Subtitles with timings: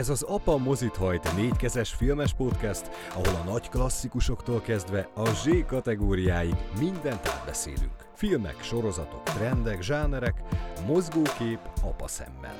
[0.00, 5.48] Ez az Apa mozit hajt négykezes filmes podcast, ahol a nagy klasszikusoktól kezdve a Z
[5.66, 8.08] kategóriáig mindent átbeszélünk.
[8.14, 10.42] Filmek, sorozatok, trendek, zsánerek,
[10.86, 12.56] mozgókép apa szemmel.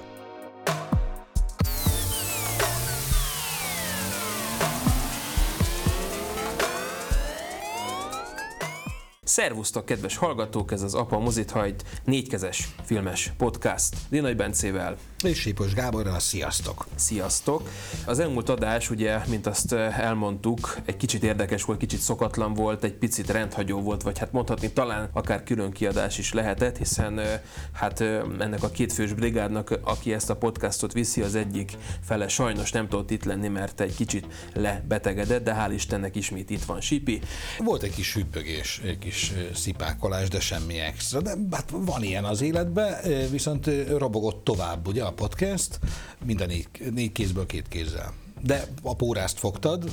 [9.23, 14.97] Szervusztok, kedves hallgatók, ez az Apa Mozit hajt négykezes filmes podcast Dinai Bencével.
[15.23, 16.87] És Sipos Gáborral, sziasztok!
[16.95, 17.69] Sziasztok!
[18.07, 22.85] Az elmúlt adás, ugye, mint azt eh, elmondtuk, egy kicsit érdekes volt, kicsit szokatlan volt,
[22.85, 27.41] egy picit rendhagyó volt, vagy hát mondhatni talán akár külön kiadás is lehetett, hiszen eh,
[27.73, 32.73] hát eh, ennek a kétfős brigádnak, aki ezt a podcastot viszi, az egyik fele sajnos
[32.73, 37.21] nem tudott itt lenni, mert egy kicsit lebetegedett, de hál' Istennek ismét itt van Sipi.
[37.59, 41.21] Volt egy kis hüppögés, egy kis kis szipákolás, de semmi extra.
[41.21, 42.95] De hát van ilyen az életben,
[43.31, 45.79] viszont robogott tovább ugye a podcast,
[46.25, 48.15] minden négy, négy kézből két kézzel.
[48.43, 49.91] De a pórázt fogtad.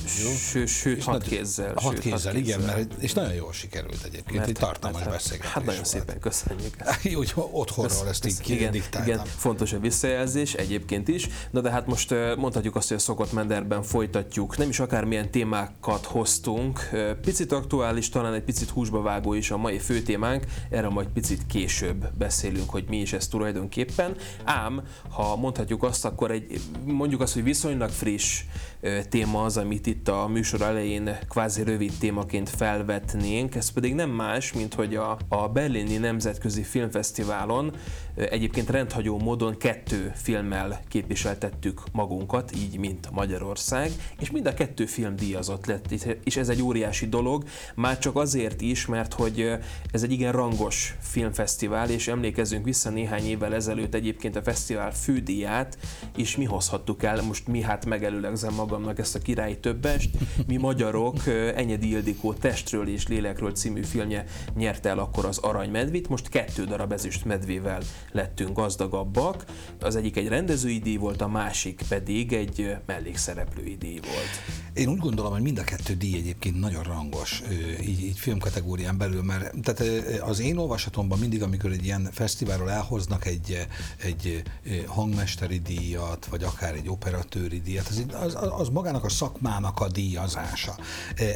[0.52, 1.74] Sőt, sőt hat kézzel.
[1.76, 2.76] Hat sőt, kézzel, hat igen, kézzel.
[2.76, 5.88] mert, és nagyon jól sikerült egyébként, mert, egy tartalmas mert, beszélgetés Hát nagyon volt.
[5.88, 6.76] szépen köszönjük.
[7.18, 8.74] Hogy otthonról ezt így igen,
[9.04, 13.32] igen, fontos a visszajelzés egyébként is, na de hát most mondhatjuk azt, hogy a szokott
[13.32, 14.58] menderben folytatjuk.
[14.58, 16.90] Nem is akármilyen témákat hoztunk,
[17.22, 21.46] picit aktuális, talán egy picit húsba vágó is a mai fő témánk, erre majd picit
[21.46, 24.16] később beszélünk, hogy mi is ez tulajdonképpen.
[24.44, 28.77] Ám, ha mondhatjuk azt, akkor egy, mondjuk azt, hogy viszonylag friss much
[29.10, 34.54] téma az, amit itt a műsor elején kvázi rövid témaként felvetnénk, ez pedig nem más,
[34.54, 37.76] mint hogy a, a Berlini Nemzetközi Filmfesztiválon
[38.16, 45.16] egyébként rendhagyó módon kettő filmmel képviseltettük magunkat, így mint Magyarország, és mind a kettő film
[45.16, 45.92] díjazott lett,
[46.24, 47.44] és ez egy óriási dolog,
[47.76, 49.52] már csak azért is, mert hogy
[49.92, 55.78] ez egy igen rangos filmfesztivál, és emlékezzünk vissza néhány évvel ezelőtt egyébként a fesztivál fődíját,
[56.16, 60.10] és mi hozhattuk el, most mi hát megelőleg fellélegzem magamnak ezt a királyi többest.
[60.48, 66.30] Mi magyarok Enyedi Ildikó Testről és Lélekről című filmje nyerte el akkor az Aranymedvit, most
[66.30, 69.46] kettő darab ezüst medvével lettünk gazdagabbak.
[69.80, 74.58] Az egyik egy rendezői díj volt, a másik pedig egy mellékszereplői díj volt.
[74.74, 77.44] Én úgy gondolom, hogy mind a kettő díj egyébként nagyon rangos
[77.82, 83.26] így, így filmkategórián belül, mert tehát az én olvasatomban mindig, amikor egy ilyen fesztiválról elhoznak
[83.26, 83.68] egy,
[84.04, 84.44] egy
[84.88, 90.76] hangmesteri díjat, vagy akár egy operatőri díjat, az, az magának a szakmának a díjazása.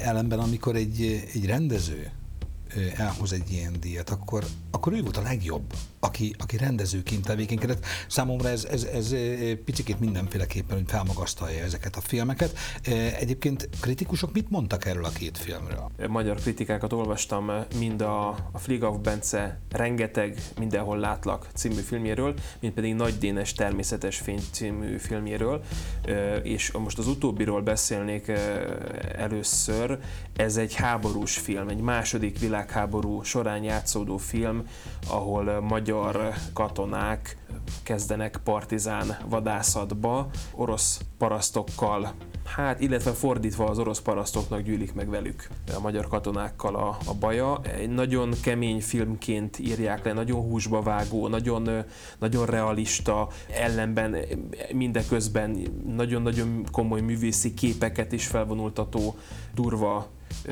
[0.03, 2.11] Ellenben, amikor egy, egy rendező
[2.95, 7.85] elhoz egy ilyen díjat, akkor, akkor ő volt a legjobb, aki, aki rendezőként tevékenykedett.
[8.07, 9.15] Számomra ez, ez, ez
[9.65, 12.57] picit mindenféleképpen hogy felmagasztalja ezeket a filmeket.
[13.19, 15.89] Egyébként kritikusok mit mondtak erről a két filmről?
[16.07, 22.93] Magyar kritikákat olvastam mind a, a Fligav Bence rengeteg Mindenhol látlak című filmjéről, mint pedig
[22.93, 25.63] Nagy Dénes Természetes Fény című filmjéről,
[26.43, 28.31] és most az utóbbiról beszélnék
[29.15, 29.99] először.
[30.35, 34.67] Ez egy háborús film, egy második világ világháború során játszódó film,
[35.09, 37.37] ahol magyar katonák
[37.83, 42.13] kezdenek partizán vadászatba, orosz parasztokkal
[42.55, 47.59] hát illetve fordítva az orosz parasztoknak gyűlik meg velük a magyar katonákkal a, a baja.
[47.77, 51.69] Egy nagyon kemény filmként írják le, nagyon húsba vágó, nagyon,
[52.19, 54.15] nagyon realista, ellenben
[54.73, 55.57] mindeközben
[55.95, 59.15] nagyon-nagyon komoly művészi képeket is felvonultató,
[59.53, 60.07] durva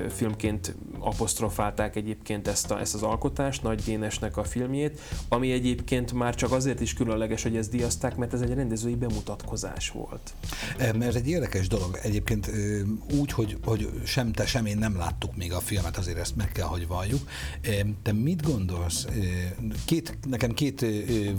[0.10, 6.36] filmként apostrofálták egyébként ezt, a, ezt az alkotást, Nagy Dénesnek a filmjét, ami egyébként már
[6.36, 10.34] csak azért is különleges, hogy ezt díjazták, mert ez egy rendezői bemutatkozás volt.
[11.00, 12.00] Ez egy érdekes dolog.
[12.02, 12.52] Egyébként
[13.20, 16.52] úgy, hogy, hogy sem te, sem én nem láttuk még a filmet, azért ezt meg
[16.52, 17.30] kell, hogy valljuk.
[18.02, 19.08] Te mit gondolsz?
[19.86, 20.86] Két, nekem két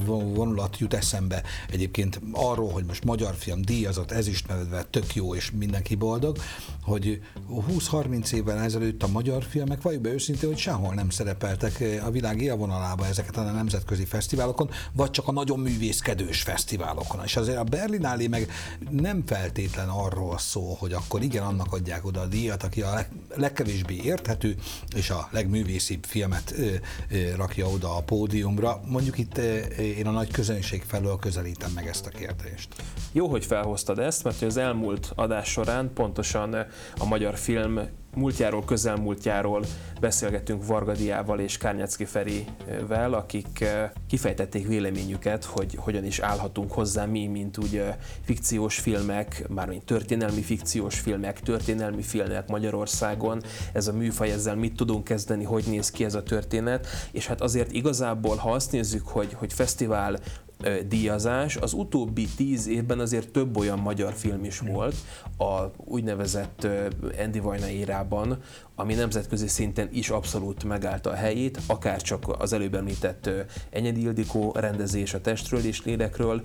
[0.04, 5.94] vonulat jut eszembe egyébként arról, hogy most magyar film díjazott, ezüstmevedve, tök jó, és mindenki
[5.94, 6.38] boldog,
[6.82, 12.10] hogy 20-30 évvel ezelőtt a magyar filmek, vagy be őszintén, hogy sehol nem szerepeltek a
[12.10, 17.24] világ élvonalába ezeket a nemzetközi fesztiválokon, vagy csak a nagyon művészkedős fesztiválokon.
[17.24, 18.50] És azért a Berlinálé meg
[18.90, 23.08] nem feltétlen arról szól, hogy akkor igen, annak adják oda a díjat, aki a leg,
[23.34, 24.56] legkevésbé érthető,
[24.96, 26.74] és a legművészibb filmet ö,
[27.10, 28.80] ö, rakja oda a pódiumra.
[28.86, 29.38] Mondjuk itt
[29.78, 32.68] én a nagy közönség felől közelítem meg ezt a kérdést.
[33.12, 36.54] Jó, hogy felhoztad ezt, mert az elmúlt adás során pontosan
[36.98, 37.80] a magyar film
[38.14, 39.64] múltjáról, közelmúltjáról
[40.00, 47.26] beszélgettünk Vargadiával és Kárnyacki Ferivel, akik eh, kifejtették véleményüket, hogy hogyan is állhatunk hozzá mi,
[47.26, 47.84] mint úgy
[48.24, 53.42] fikciós filmek, mármint történelmi fikciós filmek, történelmi filmek Magyarországon.
[53.72, 57.40] Ez a műfaj, ezzel mit tudunk kezdeni, hogy néz ki ez a történet, és hát
[57.40, 60.18] azért igazából, ha azt nézzük, hogy, hogy fesztivál
[60.88, 61.56] díjazás.
[61.56, 64.94] Az utóbbi tíz évben azért több olyan magyar film is volt
[65.38, 66.66] a úgynevezett
[67.18, 68.38] Andy Vajna érában,
[68.74, 73.30] ami nemzetközi szinten is abszolút megállta a helyét, akár csak az előbb említett
[73.70, 76.42] Enyedi Ildikó rendezés a testről és lélekről,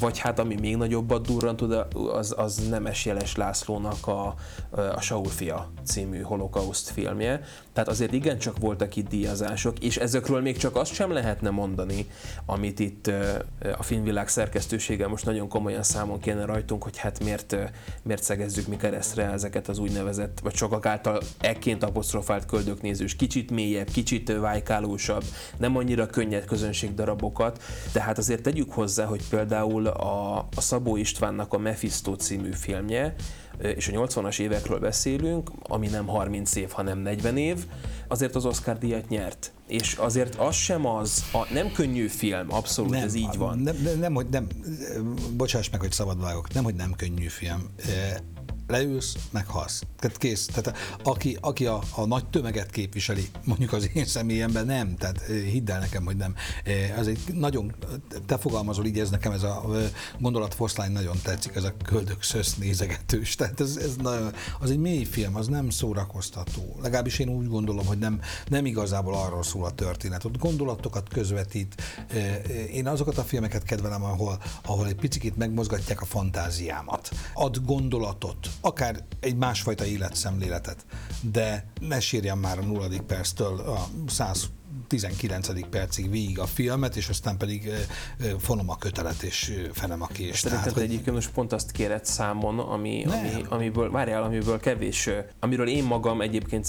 [0.00, 4.34] vagy hát ami még nagyobbat durrant oda, az, az Nemes Jeles Lászlónak a,
[4.70, 7.40] a Saul fia című holokauszt filmje.
[7.72, 12.06] Tehát azért igencsak voltak itt díjazások, és ezekről még csak azt sem lehetne mondani,
[12.46, 13.10] amit itt
[13.78, 17.56] a filmvilág szerkesztősége most nagyon komolyan számon kéne rajtunk, hogy hát miért,
[18.02, 23.90] miért szegezzük mi keresztre ezeket az úgynevezett, vagy sokak által ekként apostrofált köldöknézős, kicsit mélyebb,
[23.90, 25.24] kicsit vájkálósabb,
[25.56, 31.52] nem annyira könnyed közönségdarabokat, de hát azért tegyük hozzá, hogy például a, a Szabó Istvánnak
[31.52, 33.14] a Mephisto című filmje,
[33.62, 37.66] és a 80-as évekről beszélünk, ami nem 30 év, hanem 40 év,
[38.08, 39.52] azért az Oscar díjat nyert.
[39.66, 43.58] És azért az sem az, a, nem könnyű film, abszolút, nem, ez így van.
[43.58, 44.46] Nem, nem, nem, hogy nem,
[45.36, 47.70] bocsáss meg, hogy szabad vágok, nem, hogy nem könnyű film
[48.72, 49.82] leülsz, meghalsz.
[49.98, 50.46] Tehát kész.
[50.46, 55.70] Tehát aki, aki a, a nagy tömeget képviseli, mondjuk az én személyemben nem, tehát hidd
[55.70, 56.34] el nekem, hogy nem.
[56.96, 57.74] Ez egy nagyon,
[58.26, 59.64] te fogalmazol így, ez nekem ez a
[60.18, 63.34] gondolatfoszlány nagyon tetszik, ez a köldök szösz nézegetős.
[63.34, 66.76] Tehát ez, ez nagyon, az egy mély film, az nem szórakoztató.
[66.82, 70.24] Legalábbis én úgy gondolom, hogy nem, nem igazából arról szól a történet.
[70.24, 71.82] Ott gondolatokat közvetít.
[72.72, 77.10] Én azokat a filmeket kedvelem, ahol, ahol egy picit megmozgatják a fantáziámat.
[77.34, 80.86] Ad gondolatot, akár egy másfajta életszemléletet,
[81.20, 84.50] de ne sírjam már a nulladik perctől a 100
[84.88, 85.68] 19.
[85.68, 87.70] percig végig a filmet, és aztán pedig
[88.38, 90.38] fonom a kötelet, és fenem a kés.
[90.38, 90.82] Szerintem hogy...
[90.82, 95.10] egyébként most pont azt kéred számon, ami, ami, amiből, várjál, amiből kevés,
[95.40, 96.68] amiről én magam egyébként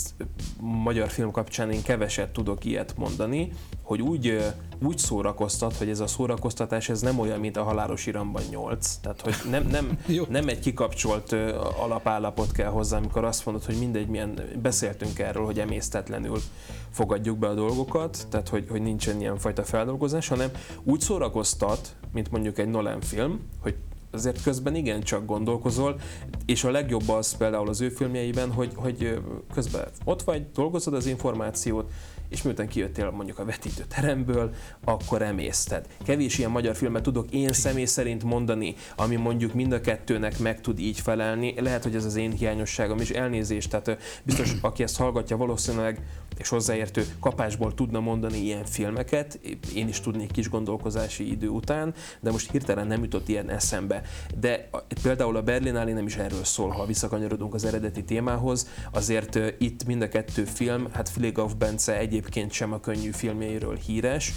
[0.59, 3.51] magyar film kapcsán én keveset tudok ilyet mondani,
[3.81, 4.53] hogy úgy,
[4.85, 8.95] úgy szórakoztat, hogy ez a szórakoztatás ez nem olyan, mint a halálos iramban 8.
[9.01, 9.99] Tehát, hogy nem, nem,
[10.29, 11.31] nem egy kikapcsolt
[11.79, 16.39] alapállapot kell hozzá, amikor azt mondod, hogy mindegy, milyen, beszéltünk erről, hogy emésztetlenül
[16.91, 20.49] fogadjuk be a dolgokat, tehát hogy, hogy nincsen ilyen fajta feldolgozás, hanem
[20.83, 23.75] úgy szórakoztat, mint mondjuk egy Nolan film, hogy
[24.13, 25.99] azért közben igen csak gondolkozol,
[26.45, 29.19] és a legjobb az például az ő filmjeiben, hogy, hogy
[29.53, 31.91] közben ott vagy, dolgozod az információt,
[32.33, 34.53] és miután kijöttél mondjuk a vetítőteremből,
[34.83, 35.87] akkor emészted.
[36.05, 40.61] Kevés ilyen magyar filmet tudok én személy szerint mondani, ami mondjuk mind a kettőnek meg
[40.61, 41.53] tud így felelni.
[41.59, 46.01] Lehet, hogy ez az én hiányosságom is elnézést, tehát biztos, aki ezt hallgatja, valószínűleg
[46.37, 49.39] és hozzáértő kapásból tudna mondani ilyen filmeket,
[49.75, 54.01] én is tudnék kis gondolkozási idő után, de most hirtelen nem jutott ilyen eszembe.
[54.39, 54.69] De
[55.01, 60.01] például a Berlinálé nem is erről szól, ha visszakanyarodunk az eredeti témához, azért itt mind
[60.01, 64.33] a kettő film, hát Flieghoff Bence egyébként sem a könnyű filmjeiről híres,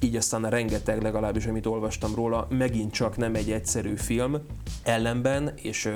[0.00, 4.38] így aztán a rengeteg, legalábbis amit olvastam róla, megint csak nem egy egyszerű film,
[4.82, 5.90] ellenben, és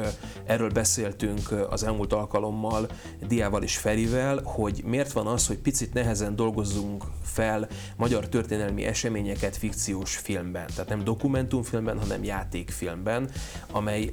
[0.46, 2.88] erről beszéltünk az elmúlt alkalommal
[3.26, 9.56] Diával és Ferivel, hogy miért van az, hogy picit nehezen dolgozzunk fel magyar történelmi eseményeket
[9.56, 13.30] fikciós filmben, tehát nem dokumentumfilmben, hanem játékfilmben,
[13.70, 14.12] amely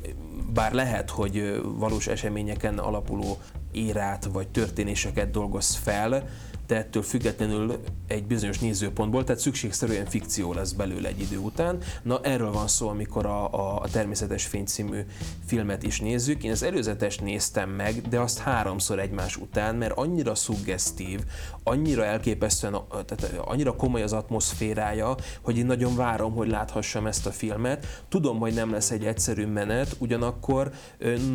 [0.54, 3.38] bár lehet, hogy valós eseményeken alapuló
[3.72, 6.30] érát vagy történéseket dolgoz fel,
[6.72, 11.78] de ettől függetlenül egy bizonyos nézőpontból, tehát szükségszerűen fikció lesz belőle egy idő után.
[12.04, 15.00] Na erről van szó, amikor a, a, a Természetes Fény című
[15.46, 16.44] filmet is nézzük.
[16.44, 21.20] Én az előzetest néztem meg, de azt háromszor egymás után, mert annyira szuggesztív,
[21.64, 27.32] annyira elképesztően, tehát annyira komoly az atmoszférája, hogy én nagyon várom, hogy láthassam ezt a
[27.32, 28.04] filmet.
[28.10, 30.72] Tudom, hogy nem lesz egy egyszerű menet, ugyanakkor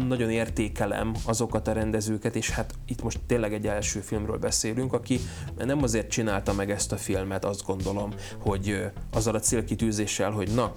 [0.09, 5.21] nagyon értékelem azokat a rendezőket, és hát itt most tényleg egy első filmről beszélünk, aki
[5.64, 10.73] nem azért csinálta meg ezt a filmet, azt gondolom, hogy azzal a célkitűzéssel, hogy na,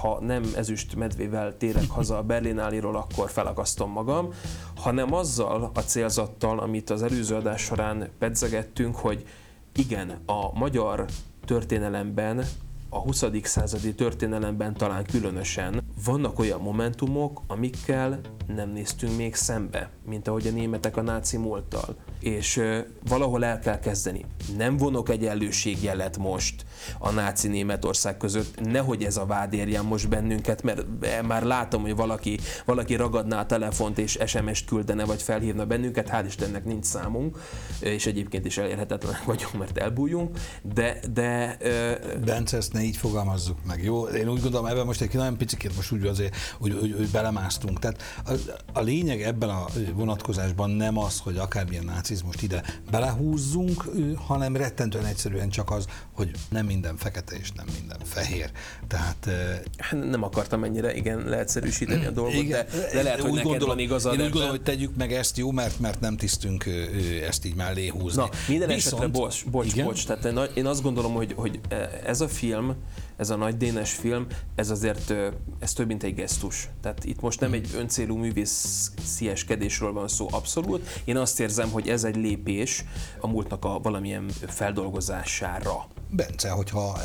[0.00, 4.28] ha nem ezüst medvével térek haza a Berlináliról, akkor felakasztom magam,
[4.76, 9.26] hanem azzal a célzattal, amit az előző adás során pedzegettünk, hogy
[9.74, 11.04] igen, a magyar
[11.44, 12.44] történelemben
[12.92, 13.24] a 20.
[13.42, 20.50] századi történelemben talán különösen vannak olyan momentumok, amikkel nem néztünk még szembe, mint ahogy a
[20.50, 21.96] németek a náci múlttal.
[22.20, 22.60] És
[23.08, 24.24] valahol el kell kezdeni.
[24.56, 26.64] Nem vonok egyenlőségjelet most
[26.98, 30.84] a náci Németország között, nehogy ez a vád érjen most bennünket, mert
[31.26, 36.24] már látom, hogy valaki, valaki ragadná a telefont és SMS-t küldene, vagy felhívna bennünket, hál'
[36.26, 37.38] Istennek nincs számunk,
[37.80, 41.00] és egyébként is elérhetetlenek vagyunk, mert elbújunk, de...
[41.12, 41.58] de
[42.24, 44.06] Bence, ezt ne így fogalmazzuk meg, jó?
[44.06, 47.78] Én úgy gondolom, ebben most egy nagyon picit most úgy azért úgy, úgy, úgy belemásztunk.
[47.78, 48.32] Tehát a,
[48.72, 53.84] a lényeg ebben a vonatkozásban nem az, hogy akármilyen náci nácizmust ide belehúzzunk,
[54.16, 58.50] hanem rettentően egyszerűen csak az, hogy nem minden fekete és nem minden fehér.
[58.88, 59.28] Tehát
[59.78, 63.50] hát nem akartam ennyire igen leegyszerűsíteni a dolgot, igen, de, de lehet, hogy úgy neked
[63.50, 64.12] gondolom, van igazad.
[64.12, 66.64] Én úgy gondolom, hogy tegyük meg ezt jó, mert, mert nem tisztünk
[67.28, 68.22] ezt így mellé húzni.
[68.22, 69.84] Na, minden Viszont, esetre, bocs, bocs, igen?
[69.84, 71.60] bocs, tehát én azt gondolom, hogy, hogy
[72.04, 72.76] ez a film,
[73.20, 75.14] ez a nagy dénes film, ez azért
[75.58, 76.68] ez több, mint egy gesztus.
[76.82, 81.02] Tehát itt most nem egy öncélú művészieskedésről van szó abszolút.
[81.04, 82.84] Én azt érzem, hogy ez egy lépés
[83.20, 85.86] a múltnak a valamilyen feldolgozására.
[86.10, 86.98] Bence, hogyha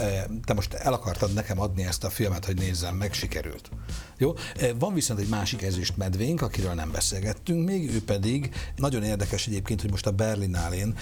[0.46, 3.70] te most el akartad nekem adni ezt a filmet, hogy nézzem meg, sikerült.
[4.18, 4.34] Jó?
[4.80, 9.82] Van viszont egy másik ezüst medvénk, akiről nem beszélgettünk még, ő pedig nagyon érdekes egyébként,
[9.82, 10.98] hogy most a Berlinálén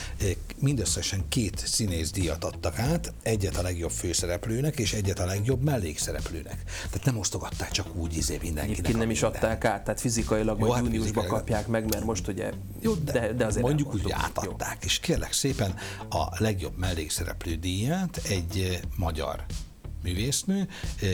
[0.60, 6.64] mindösszesen két színész díjat adtak át, egyet a legjobb főszereplőnek, és egyet a legjobb mellékszereplőnek.
[6.90, 8.70] Tehát nem osztogatták csak úgy izé mindenkinek.
[8.70, 12.52] Egyébként nem is adták át, tehát fizikailag vagy hát júniusban kapják meg, mert most ugye,
[12.80, 14.78] Jó, de, de, de azért mondjuk úgy, hogy átadták.
[14.82, 14.88] Jó.
[14.88, 15.76] És kérlek szépen
[16.10, 19.46] a legjobb mellékszereplő díját egy magyar
[20.04, 20.68] művésznő,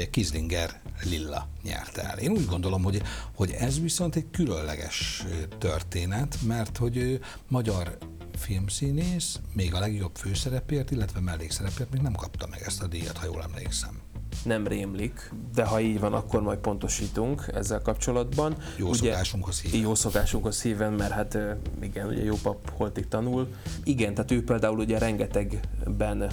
[0.10, 2.18] Kizlinger Lilla nyerte el.
[2.18, 3.02] Én úgy gondolom, hogy,
[3.36, 5.24] hogy ez viszont egy különleges
[5.58, 7.98] történet, mert hogy ő magyar
[8.38, 13.26] filmszínész, még a legjobb főszerepért, illetve mellékszerepért még nem kapta meg ezt a díjat, ha
[13.26, 14.02] jól emlékszem
[14.44, 18.56] nem rémlik, de ha így van, akkor majd pontosítunk ezzel kapcsolatban.
[18.78, 19.80] Jó ugye, szokásunkhoz híven.
[19.80, 21.38] Jó szokásunkhoz híven, mert hát
[21.82, 23.48] igen, ugye jó pap holtig tanul.
[23.84, 26.30] Igen, tehát ő például ugye rengetegben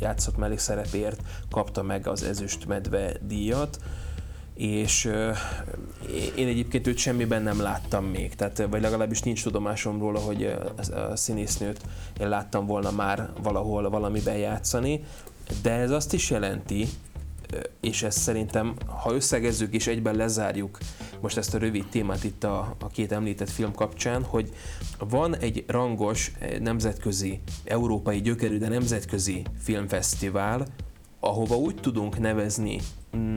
[0.00, 3.78] játszott mellékszerepért, kapta meg az ezüst medve díjat,
[4.54, 5.04] és
[6.36, 10.56] én egyébként őt semmiben nem láttam még, tehát, vagy legalábbis nincs tudomásom róla, hogy
[11.12, 11.80] a színésznőt
[12.20, 15.04] én láttam volna már valahol valamiben játszani,
[15.62, 16.88] de ez azt is jelenti,
[17.80, 20.78] és ezt szerintem, ha összegezzük és egyben lezárjuk
[21.20, 24.52] most ezt a rövid témát itt a, a két említett film kapcsán, hogy
[24.98, 30.66] van egy rangos nemzetközi, európai gyökerű, de nemzetközi filmfesztivál,
[31.20, 32.80] ahova úgy tudunk nevezni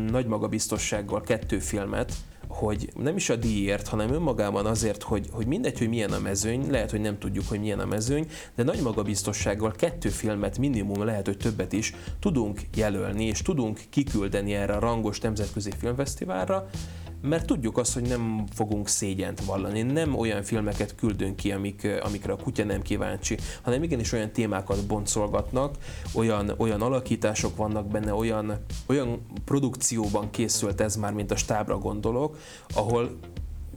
[0.08, 2.14] nagy magabiztossággal kettő filmet,
[2.54, 6.72] hogy nem is a díjért, hanem önmagában azért, hogy, hogy mindegy, hogy milyen a mezőny,
[6.72, 11.26] lehet, hogy nem tudjuk, hogy milyen a mezőny, de nagy magabiztossággal kettő filmet, minimum lehet,
[11.26, 16.70] hogy többet is tudunk jelölni, és tudunk kiküldeni erre a rangos nemzetközi filmfesztiválra,
[17.24, 19.82] mert tudjuk azt, hogy nem fogunk szégyent vallani.
[19.82, 24.86] Nem olyan filmeket küldünk ki, amik, amikre a kutya nem kíváncsi, hanem igenis olyan témákat
[24.86, 25.76] boncolgatnak,
[26.14, 32.38] olyan, olyan alakítások vannak benne, olyan, olyan produkcióban készült ez már, mint a stábra gondolok,
[32.74, 33.20] ahol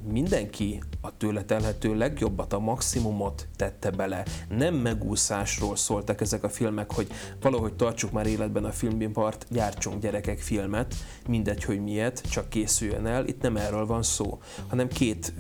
[0.06, 4.24] mindenki a tőle telhető legjobbat, a maximumot tette bele.
[4.48, 7.08] Nem megúszásról szóltak ezek a filmek, hogy
[7.40, 10.94] valahogy tartsuk már életben a filmimpart, gyártsunk gyerekek filmet,
[11.28, 13.26] mindegy, hogy miért, csak készüljön el.
[13.26, 15.32] Itt nem erről van szó, hanem két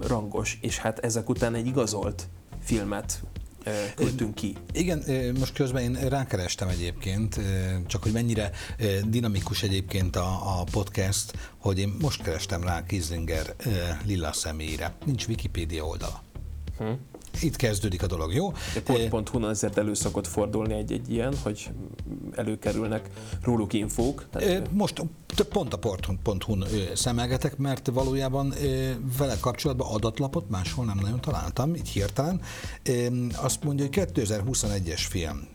[0.00, 2.28] rangos, és hát ezek után egy igazolt
[2.60, 3.22] filmet
[3.94, 4.56] küldtünk ki.
[4.72, 5.04] Igen,
[5.38, 7.40] most közben én rákerestem egyébként,
[7.86, 8.50] csak hogy mennyire
[9.04, 13.54] dinamikus egyébként a, a podcast, hogy én most kerestem rá Kizlinger
[14.04, 14.94] lila személyre.
[15.04, 16.22] Nincs Wikipédia oldala.
[16.78, 16.92] Hm.
[17.40, 18.52] Itt kezdődik a dolog, jó?
[18.84, 21.70] Pont, pont ezért elő szokott fordulni egy-egy ilyen, hogy
[22.34, 23.10] előkerülnek
[23.42, 24.26] róluk infók.
[24.30, 24.72] Tehát...
[24.72, 25.02] Most
[25.48, 25.78] pont a
[26.22, 26.64] pont.hu-n
[26.94, 28.54] szemelgetek, mert valójában
[29.18, 32.40] vele kapcsolatban adatlapot máshol nem nagyon találtam, így hirtelen.
[33.34, 35.46] Azt mondja, hogy 2021-es film.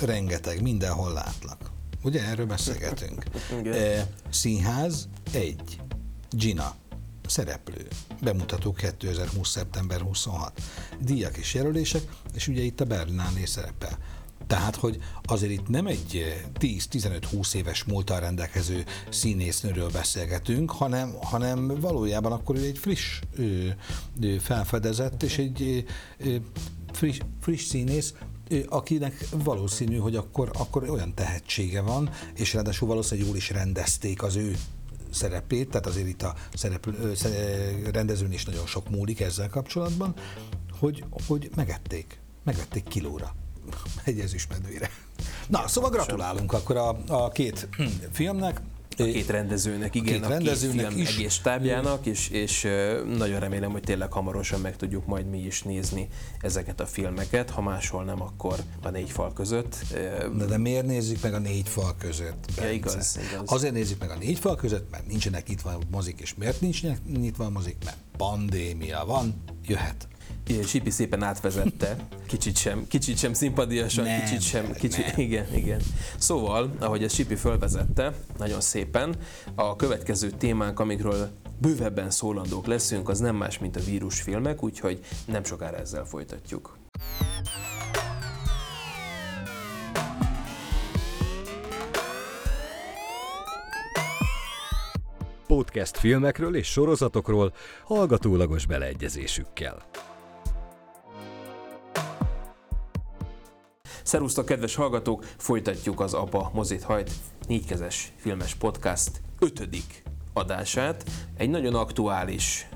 [0.00, 1.70] Rengeteg, mindenhol látlak.
[2.02, 3.24] Ugye erről beszélgetünk.
[4.30, 5.80] Színház, egy.
[6.30, 6.74] Gina,
[7.26, 7.86] szereplő.
[8.20, 9.48] Bemutató 2020.
[9.48, 10.60] szeptember 26.
[11.00, 12.02] Díjak és jelölések,
[12.34, 13.98] és ugye itt a Berlinálé szerepel.
[14.46, 22.32] Tehát, hogy azért itt nem egy 10-15-20 éves múltal rendelkező színésznőről beszélgetünk, hanem, hanem valójában
[22.32, 23.76] akkor egy friss ő,
[24.20, 25.84] ő felfedezett, és egy
[26.18, 26.42] ő,
[26.92, 28.14] friss, friss színész,
[28.68, 34.36] akinek valószínű, hogy akkor, akkor olyan tehetsége van, és ráadásul valószínűleg jól is rendezték az
[34.36, 34.56] ő
[35.12, 37.14] szerepét, tehát azért itt a szereplő,
[37.92, 40.14] rendezőn is nagyon sok múlik ezzel kapcsolatban,
[40.78, 43.34] hogy, hogy megették, megették kilóra
[44.04, 44.90] egy ezüstmedvére.
[45.48, 47.68] Na, szóval gratulálunk akkor a, a két
[48.10, 48.60] filmnek.
[48.98, 51.16] A két rendezőnek, igen, a két, a rendezőnek két film is.
[51.16, 52.62] egész stábjának, és, és
[53.16, 56.08] nagyon remélem, hogy tényleg hamarosan meg tudjuk majd mi is nézni
[56.40, 59.76] ezeket a filmeket, ha máshol nem, akkor a négy fal között.
[60.36, 62.50] De, de miért nézzük meg a négy fal között?
[62.56, 63.52] Ja, igaz, igaz.
[63.52, 66.82] Azért nézzük meg a négy fal között, mert nincsenek nyitva a mozik, és miért nincs
[67.16, 67.76] nyitva a mozik?
[67.84, 70.08] Mert pandémia van, jöhet
[70.66, 71.96] Sipi szépen átvezette,
[72.26, 75.20] kicsit sem, kicsit sem szimpadiasan, nem, kicsit sem, kicsit, nem.
[75.20, 75.80] igen, igen.
[76.18, 79.14] Szóval, ahogy ezt Sipi fölvezette, nagyon szépen,
[79.54, 85.44] a következő témánk, amikről bővebben szólandók leszünk, az nem más, mint a vírusfilmek, úgyhogy nem
[85.44, 86.78] sokára ezzel folytatjuk.
[95.46, 99.82] Podcast filmekről és sorozatokról hallgatólagos beleegyezésükkel.
[104.02, 105.24] Szerusztok, kedves hallgatók!
[105.36, 107.10] Folytatjuk az APA mozit hajt
[107.48, 111.04] négykezes filmes podcast ötödik adását.
[111.36, 112.68] Egy nagyon aktuális,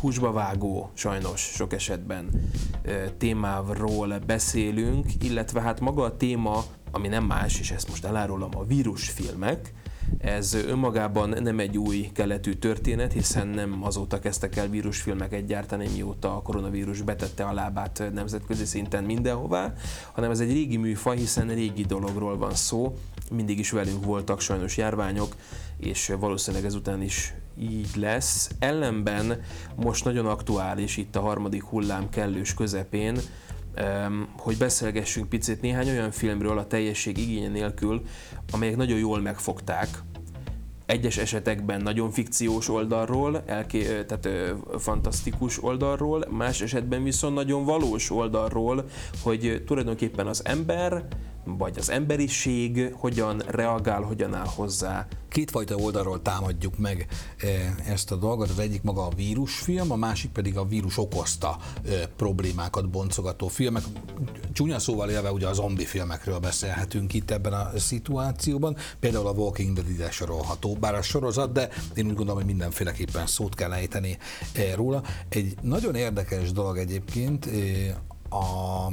[0.00, 2.50] húsba vágó, sajnos sok esetben
[3.18, 8.64] témáról beszélünk, illetve hát maga a téma, ami nem más, és ezt most elárulom, a
[8.64, 9.72] vírusfilmek,
[10.18, 16.36] ez önmagában nem egy új keletű történet, hiszen nem azóta kezdtek el vírusfilmeket gyártani, mióta
[16.36, 19.72] a koronavírus betette a lábát nemzetközi szinten mindenhová,
[20.12, 22.98] hanem ez egy régi műfaj, hiszen régi dologról van szó,
[23.30, 25.36] mindig is velünk voltak sajnos járványok,
[25.76, 28.50] és valószínűleg ezután is így lesz.
[28.58, 29.40] Ellenben
[29.74, 33.18] most nagyon aktuális itt a harmadik hullám kellős közepén,
[34.36, 38.02] hogy beszélgessünk picit néhány olyan filmről a teljesség igénye nélkül,
[38.52, 39.88] amelyek nagyon jól megfogták
[40.88, 48.10] egyes esetekben nagyon fikciós oldalról, elké, tehát ö, fantasztikus oldalról, más esetben viszont nagyon valós
[48.10, 48.84] oldalról,
[49.22, 51.04] hogy tulajdonképpen az ember
[51.56, 55.06] vagy az emberiség hogyan reagál, hogyan áll hozzá.
[55.28, 57.06] Kétfajta oldalról támadjuk meg
[57.38, 61.56] eh, ezt a dolgot, az egyik maga a vírusfilm, a másik pedig a vírus okozta
[61.84, 63.82] eh, problémákat boncogató filmek.
[64.52, 69.74] Csúnya szóval élve ugye a zombi filmekről beszélhetünk itt ebben a szituációban, például a Walking
[69.74, 74.18] Dead ide sorolható, bár a sorozat, de én úgy gondolom, hogy mindenféleképpen szót kell ejteni
[74.52, 75.02] eh, róla.
[75.28, 77.48] Egy nagyon érdekes dolog egyébként
[78.30, 78.88] a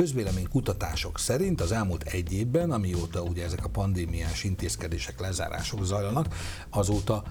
[0.00, 6.34] közvélemény kutatások szerint az elmúlt egy évben, amióta ugye ezek a pandémiás intézkedések, lezárások zajlanak,
[6.70, 7.22] azóta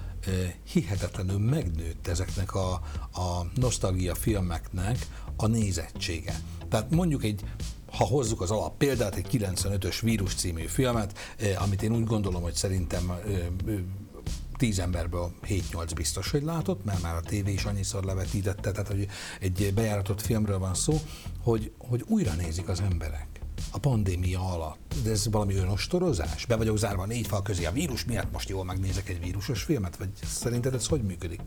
[0.72, 2.72] hihetetlenül megnőtt ezeknek a,
[3.12, 6.40] a nosztalgia filmeknek a nézettsége.
[6.68, 7.44] Tehát mondjuk egy
[7.92, 11.18] ha hozzuk az alap példát, egy 95-ös vírus című filmet,
[11.58, 13.12] amit én úgy gondolom, hogy szerintem
[14.60, 19.06] tíz emberből 7-8 biztos, hogy látott, mert már a tévé is annyiszor levetítette, tehát hogy
[19.40, 21.00] egy bejáratott filmről van szó,
[21.42, 23.26] hogy, hogy újra nézik az emberek
[23.70, 24.89] a pandémia alatt.
[25.04, 26.46] De ez valami önostorozás?
[26.46, 29.96] Be vagyok zárva négy fal közé a vírus miatt, most jól megnézek egy vírusos filmet?
[29.96, 31.40] Vagy szerinted ez hogy működik?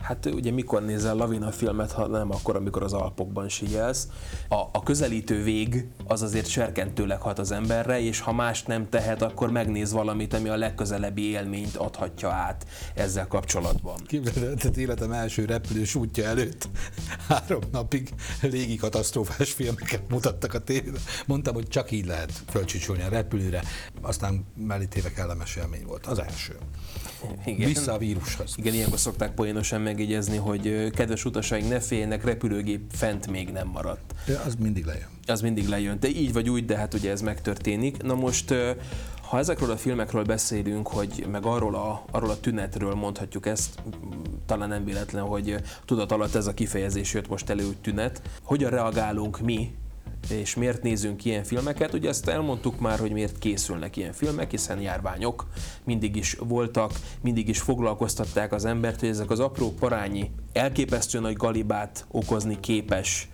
[0.00, 4.08] Hát ugye mikor nézel lavina filmet, ha nem akkor, amikor az Alpokban síjelsz.
[4.48, 9.22] A, a közelítő vég az azért serkentőleg hat az emberre, és ha mást nem tehet,
[9.22, 14.00] akkor megnéz valamit, ami a legközelebbi élményt adhatja át ezzel kapcsolatban.
[14.06, 16.68] Képzeld, életem első repülős útja előtt
[17.28, 18.08] három napig
[18.40, 21.00] légi katasztrófás filmeket mutattak a tévében.
[21.26, 22.32] Mondtam, hogy csak így lehet
[22.90, 23.62] fölcsicsolni a repülőre,
[24.00, 26.06] aztán mellé kellemes élmény volt.
[26.06, 26.56] Az első.
[27.44, 27.68] Igen.
[27.68, 28.54] Vissza a vírushoz.
[28.56, 34.14] Igen, ilyenkor szokták poénosan megjegyezni, hogy kedves utasaink, ne féljenek, repülőgép fent még nem maradt.
[34.26, 35.08] Ja, az mindig lejön.
[35.26, 36.00] Az mindig lejön.
[36.00, 38.02] De így vagy úgy, de hát ugye ez megtörténik.
[38.02, 38.54] Na most
[39.28, 43.82] ha ezekről a filmekről beszélünk, hogy meg arról a, arról a tünetről mondhatjuk ezt,
[44.46, 48.22] talán nem véletlen, hogy tudat alatt ez a kifejezés jött most elő, tünet.
[48.42, 49.74] Hogyan reagálunk mi
[50.28, 51.94] és miért nézünk ilyen filmeket?
[51.94, 55.46] Ugye ezt elmondtuk már, hogy miért készülnek ilyen filmek, hiszen járványok
[55.84, 61.36] mindig is voltak, mindig is foglalkoztatták az embert, hogy ezek az apró parányi, elképesztő nagy
[61.36, 63.28] galibát okozni képes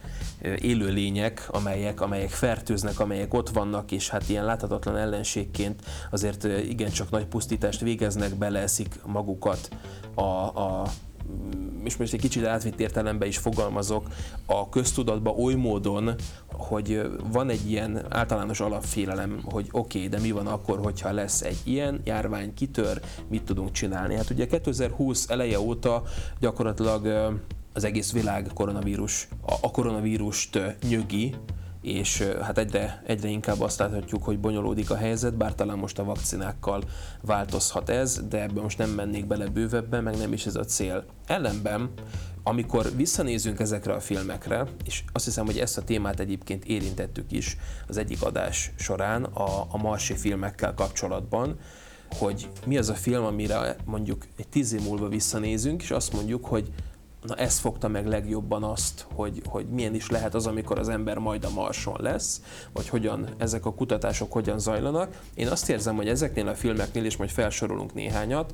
[0.58, 7.26] élőlények, amelyek, amelyek fertőznek, amelyek ott vannak, és hát ilyen láthatatlan ellenségként azért igencsak nagy
[7.26, 9.68] pusztítást végeznek, beleeszik magukat
[10.14, 10.86] a, a
[11.84, 14.06] és most egy kicsit átvitt értelemben is fogalmazok,
[14.46, 16.14] a köztudatba oly módon,
[16.52, 17.00] hogy
[17.32, 21.60] van egy ilyen általános alapfélelem, hogy oké, okay, de mi van akkor, hogyha lesz egy
[21.64, 24.14] ilyen járvány, kitör, mit tudunk csinálni.
[24.14, 26.02] Hát ugye 2020 eleje óta
[26.40, 27.06] gyakorlatilag
[27.72, 29.28] az egész világ koronavírus,
[29.60, 31.34] a koronavírust nyögi,
[31.86, 36.04] és hát egyre, egyre inkább azt láthatjuk, hogy bonyolódik a helyzet, bár talán most a
[36.04, 36.82] vakcinákkal
[37.20, 41.04] változhat ez, de ebben most nem mennék bele bővebben, meg nem is ez a cél.
[41.26, 41.90] Ellenben,
[42.42, 47.56] amikor visszanézünk ezekre a filmekre, és azt hiszem, hogy ezt a témát egyébként érintettük is
[47.88, 51.58] az egyik adás során a, a marsi filmekkel kapcsolatban,
[52.18, 56.44] hogy mi az a film, amire mondjuk egy tíz év múlva visszanézünk, és azt mondjuk,
[56.44, 56.72] hogy
[57.26, 61.18] na ez fogta meg legjobban azt, hogy, hogy milyen is lehet az, amikor az ember
[61.18, 62.40] majd a Marson lesz,
[62.72, 65.20] vagy hogyan ezek a kutatások hogyan zajlanak.
[65.34, 68.52] Én azt érzem, hogy ezeknél a filmeknél, és majd felsorolunk néhányat,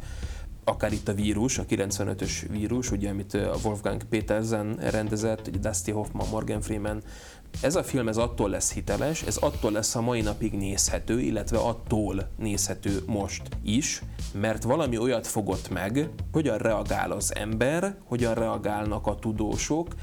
[0.64, 5.90] akár itt a vírus, a 95-ös vírus, ugye, amit a Wolfgang Petersen rendezett, ugye Dusty
[5.90, 7.02] Hoffman, Morgan Freeman,
[7.60, 11.58] ez a film ez attól lesz hiteles, ez attól lesz a mai napig nézhető, illetve
[11.58, 19.06] attól nézhető most is, mert valami olyat fogott meg, hogyan reagál az ember, hogyan reagálnak
[19.06, 19.94] a tudósok,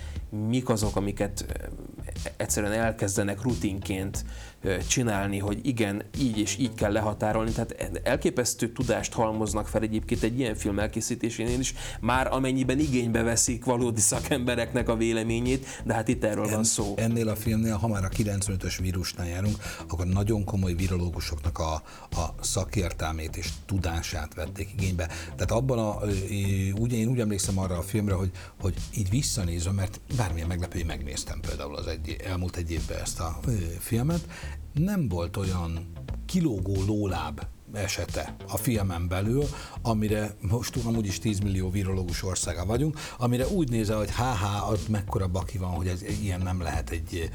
[0.48, 1.46] mik azok, amiket
[2.38, 4.26] egyszerűen elkezdenek rutinként
[4.88, 7.52] csinálni, hogy igen, így és így kell lehatárolni.
[7.52, 13.66] Tehát elképesztő tudást halmoznak fel egyébként egy ilyen film elkészítésénél is, már amennyiben igénybe veszik
[13.66, 16.94] valódi szakembereknek a véleményét, de hát itt erről en, van szó.
[16.98, 19.56] Ennél a filmnél, ha már a 95-ös vírusnál járunk,
[19.88, 21.74] akkor nagyon komoly virológusoknak a,
[22.12, 25.06] a szakértelmét és tudását vették igénybe.
[25.06, 26.00] Tehát abban a,
[26.74, 31.40] úgy, én úgy emlékszem arra a filmre, hogy, hogy így visszanézve, mert bármilyen meglepő, megnéztem
[31.40, 33.40] például az egy, elmúlt egy évben ezt a
[33.80, 34.28] filmet,
[34.74, 35.92] nem volt olyan
[36.26, 37.42] kilógó lóláb
[37.74, 39.44] esete a filmen belül,
[39.82, 44.88] amire most amúgy is 10 millió virológus országa vagyunk, amire úgy nézel, hogy há ott
[44.88, 47.30] mekkora baki van, hogy ez ilyen nem lehet egy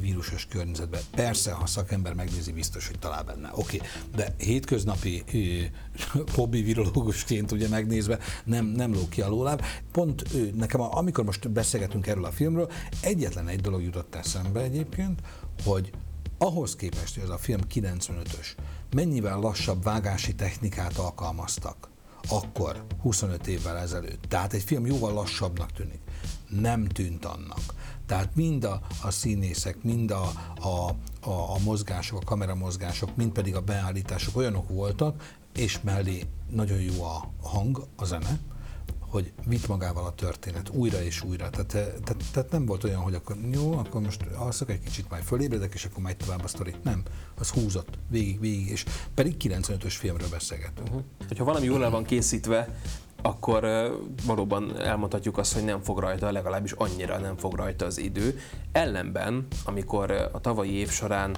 [0.00, 1.00] vírusos környezetben.
[1.10, 3.50] Persze, ha szakember megnézi, biztos, hogy talál benne.
[3.54, 3.88] Oké, okay.
[4.14, 5.24] de hétköznapi
[6.34, 9.62] hobbi virológusként ugye megnézve nem, nem ló ki a lóláb.
[9.92, 10.24] Pont
[10.56, 15.20] nekem, amikor most beszélgetünk erről a filmről, egyetlen egy dolog jutott eszembe egyébként,
[15.64, 15.90] hogy
[16.42, 18.46] ahhoz képest, hogy ez a film 95-ös,
[18.94, 21.90] mennyivel lassabb vágási technikát alkalmaztak
[22.28, 24.24] akkor, 25 évvel ezelőtt.
[24.28, 26.00] Tehát egy film jóval lassabbnak tűnik.
[26.48, 27.74] Nem tűnt annak.
[28.06, 30.68] Tehát mind a, a színészek, mind a, a,
[31.20, 37.02] a, a mozgások, a kameramozgások, mind pedig a beállítások olyanok voltak, és mellé nagyon jó
[37.02, 38.38] a hang, a zene,
[39.10, 41.50] hogy vitt magával a történet újra és újra.
[41.50, 45.10] Tehát, eh, tehát, tehát nem volt olyan, hogy akkor jó, akkor most alszok egy kicsit,
[45.10, 46.74] majd fölébredek, és akkor megy tovább a sztori.
[46.82, 47.02] Nem,
[47.38, 50.88] az húzott végig, végig, és pedig 95-ös filmről beszélgetünk.
[50.88, 51.02] Uh-huh.
[51.28, 52.68] Hogyha valami jól el van készítve,
[53.22, 53.66] akkor
[54.26, 58.38] valóban elmondhatjuk azt, hogy nem fog rajta, legalábbis annyira nem fog rajta az idő.
[58.72, 61.36] Ellenben, amikor a tavalyi év során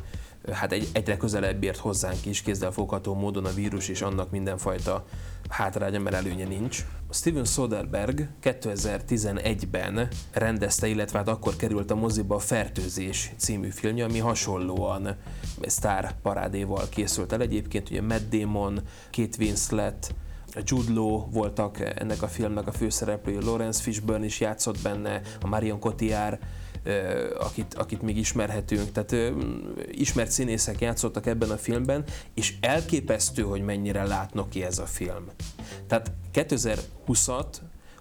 [0.51, 5.05] hát egy, egyre közelebb ért hozzánk is kézzelfogható módon a vírus és annak mindenfajta
[5.49, 6.87] hátránya, mert előnye nincs.
[7.13, 14.19] Steven Soderbergh 2011-ben rendezte, illetve hát akkor került a moziba a Fertőzés című filmje, ami
[14.19, 15.17] hasonlóan
[15.67, 17.41] sztár parádéval készült el.
[17.41, 20.15] Egyébként ugye Matt Damon, Kate Winslet,
[20.65, 25.79] Jude Law voltak ennek a filmnek a főszereplői, Lawrence Fishburne is játszott benne, a Marion
[25.81, 26.39] Cotillard,
[27.39, 28.93] akit, akit még ismerhetünk.
[28.93, 29.35] Tehát
[29.91, 35.25] ismert színészek játszottak ebben a filmben, és elképesztő, hogy mennyire látnok ki ez a film.
[35.87, 37.47] Tehát 2020-at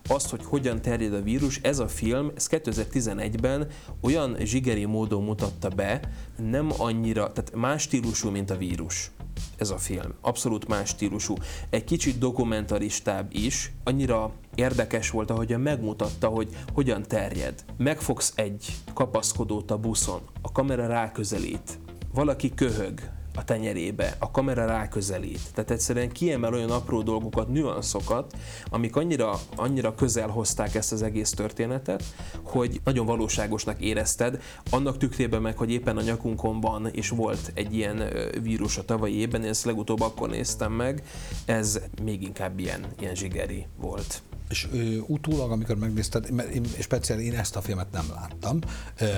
[0.07, 3.67] azt, hogy hogyan terjed a vírus, ez a film, ez 2011-ben
[4.01, 5.99] olyan zsigeri módon mutatta be,
[6.37, 9.11] nem annyira, tehát más stílusú, mint a vírus
[9.57, 10.13] ez a film.
[10.21, 11.35] Abszolút más stílusú.
[11.69, 17.63] Egy kicsit dokumentaristább is, annyira érdekes volt, ahogyan megmutatta, hogy hogyan terjed.
[17.77, 21.79] Megfogsz egy kapaszkodót a buszon, a kamera ráközelít,
[22.13, 22.99] valaki köhög,
[23.35, 25.41] a tenyerébe, a kamera ráközelít.
[25.53, 28.33] Tehát egyszerűen kiemel olyan apró dolgokat, nüanszokat,
[28.69, 32.03] amik annyira, annyira közel hozták ezt az egész történetet,
[32.43, 37.75] hogy nagyon valóságosnak érezted, annak tükrében meg, hogy éppen a nyakunkon van, és volt egy
[37.75, 38.03] ilyen
[38.41, 41.03] vírus a tavalyi évben, én ezt legutóbb akkor néztem meg,
[41.45, 44.21] ez még inkább ilyen, ilyen zsigeri volt.
[44.49, 48.59] És ö, utólag, amikor megnézted, mert én, speciál én ezt a filmet nem láttam,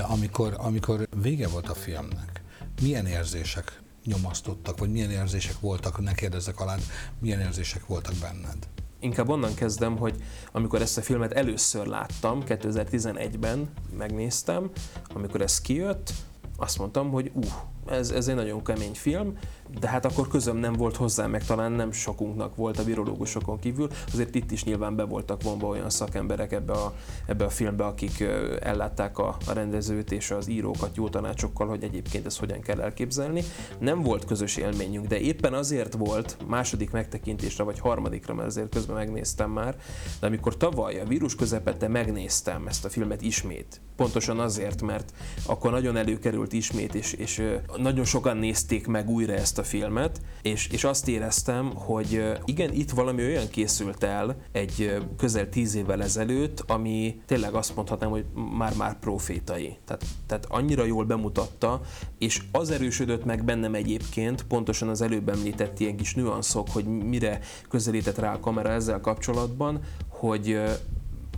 [0.08, 2.42] amikor, amikor vége volt a filmnek,
[2.82, 6.76] milyen érzések nyomasztottak, vagy milyen érzések voltak, ne kérdezzek alá,
[7.20, 8.68] milyen érzések voltak benned?
[9.00, 10.16] Inkább onnan kezdem, hogy
[10.52, 14.72] amikor ezt a filmet először láttam, 2011-ben megnéztem,
[15.14, 16.14] amikor ez kijött,
[16.58, 17.46] azt mondtam, hogy uh,
[17.86, 19.38] ez, ez egy nagyon kemény film,
[19.80, 23.90] de hát akkor közöm nem volt hozzá, meg talán nem sokunknak volt a virológusokon kívül,
[24.14, 26.94] azért itt is nyilván be voltak vonva olyan szakemberek ebbe a,
[27.26, 28.24] ebbe a filmbe, akik
[28.60, 33.44] ellátták a, a rendezőt és az írókat jó tanácsokkal, hogy egyébként ezt hogyan kell elképzelni.
[33.80, 38.96] Nem volt közös élményünk, de éppen azért volt második megtekintésre, vagy harmadikra, mert azért közben
[38.96, 39.76] megnéztem már,
[40.20, 45.14] de amikor tavaly a vírus közepette megnéztem ezt a filmet ismét, pontosan azért, mert
[45.46, 47.44] akkor nagyon előkerült ismét, és, és
[47.78, 52.90] nagyon sokan nézték meg újra ezt a filmet, és, és azt éreztem, hogy igen, itt
[52.90, 58.26] valami olyan készült el egy közel tíz évvel ezelőtt, ami tényleg azt mondhatnám, hogy
[58.58, 59.78] már-már profétai.
[59.86, 61.82] Tehát, tehát annyira jól bemutatta,
[62.18, 67.40] és az erősödött meg bennem egyébként, pontosan az előbb említett ilyen kis nüanszok, hogy mire
[67.70, 70.62] közelített rá a kamera ezzel kapcsolatban, hogy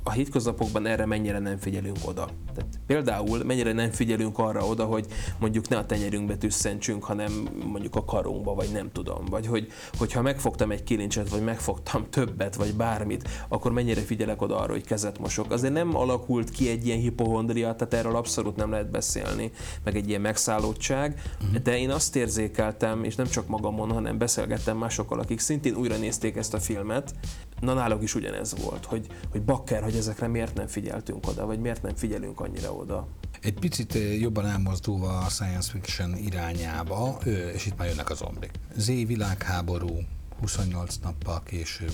[0.03, 2.29] a hétköznapokban erre mennyire nem figyelünk oda.
[2.55, 5.05] Tehát például mennyire nem figyelünk arra oda, hogy
[5.39, 9.25] mondjuk ne a tenyerünkbe tüsszentsünk, hanem mondjuk a karunkba, vagy nem tudom.
[9.25, 14.57] Vagy hogy, hogyha megfogtam egy kilincset, vagy megfogtam többet, vagy bármit, akkor mennyire figyelek oda
[14.57, 15.51] arra, hogy kezet mosok.
[15.51, 19.51] Azért nem alakult ki egy ilyen hipohondria, tehát erről abszolút nem lehet beszélni,
[19.83, 21.61] meg egy ilyen megszállottság, uh-huh.
[21.61, 26.35] de én azt érzékeltem, és nem csak magamon, hanem beszélgettem másokkal, akik szintén újra nézték
[26.35, 27.13] ezt a filmet,
[27.59, 31.59] na náluk is ugyanez volt, hogy, hogy bakker, hogy ezekre miért nem figyeltünk oda, vagy
[31.59, 33.07] miért nem figyelünk annyira oda.
[33.41, 37.19] Egy picit jobban elmozdulva a science fiction irányába,
[37.53, 38.51] és itt már jönnek a zombik.
[38.75, 39.99] Z világháború,
[40.39, 41.93] 28 nappal később.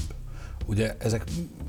[0.66, 1.24] Ugye ezek,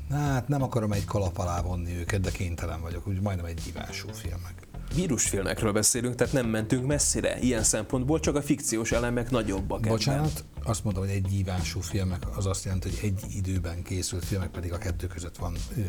[0.09, 4.07] hát nem akarom egy kalap alá vonni őket, de kénytelen vagyok, úgy majdnem egy hívású
[4.11, 4.63] filmek
[4.95, 9.81] vírusfilmekről beszélünk, tehát nem mentünk messzire ilyen szempontból, csak a fikciós elemek nagyobbak.
[9.81, 10.63] Bocsánat, ebben.
[10.63, 14.73] azt mondom, hogy egy hívású filmek az azt jelenti, hogy egy időben készült filmek, pedig
[14.73, 15.81] a kettő között van ö,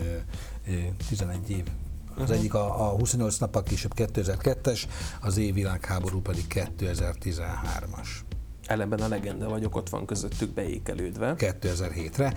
[0.70, 0.76] ö,
[1.08, 1.64] 11 év.
[2.16, 4.82] Az egyik a, a 28 nappal később 2002-es,
[5.20, 8.08] az évvilágháború pedig 2013-as.
[8.66, 11.34] Ellenben a legenda vagyok, ott van közöttük beékelődve.
[11.38, 12.34] 2007-re.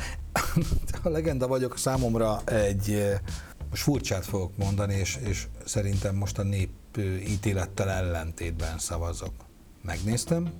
[1.03, 3.17] A legenda vagyok számomra egy
[3.69, 6.69] most furcsát fogok mondani, és, és szerintem most a nép
[7.27, 9.33] ítélettel ellentétben szavazok.
[9.81, 10.53] Megnéztem,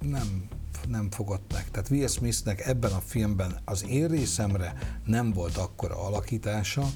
[0.00, 0.48] nem,
[0.88, 1.70] nem fogott meg.
[1.70, 6.86] Tehát Will Smithnek ebben a filmben az én részemre nem volt akkora alakítása,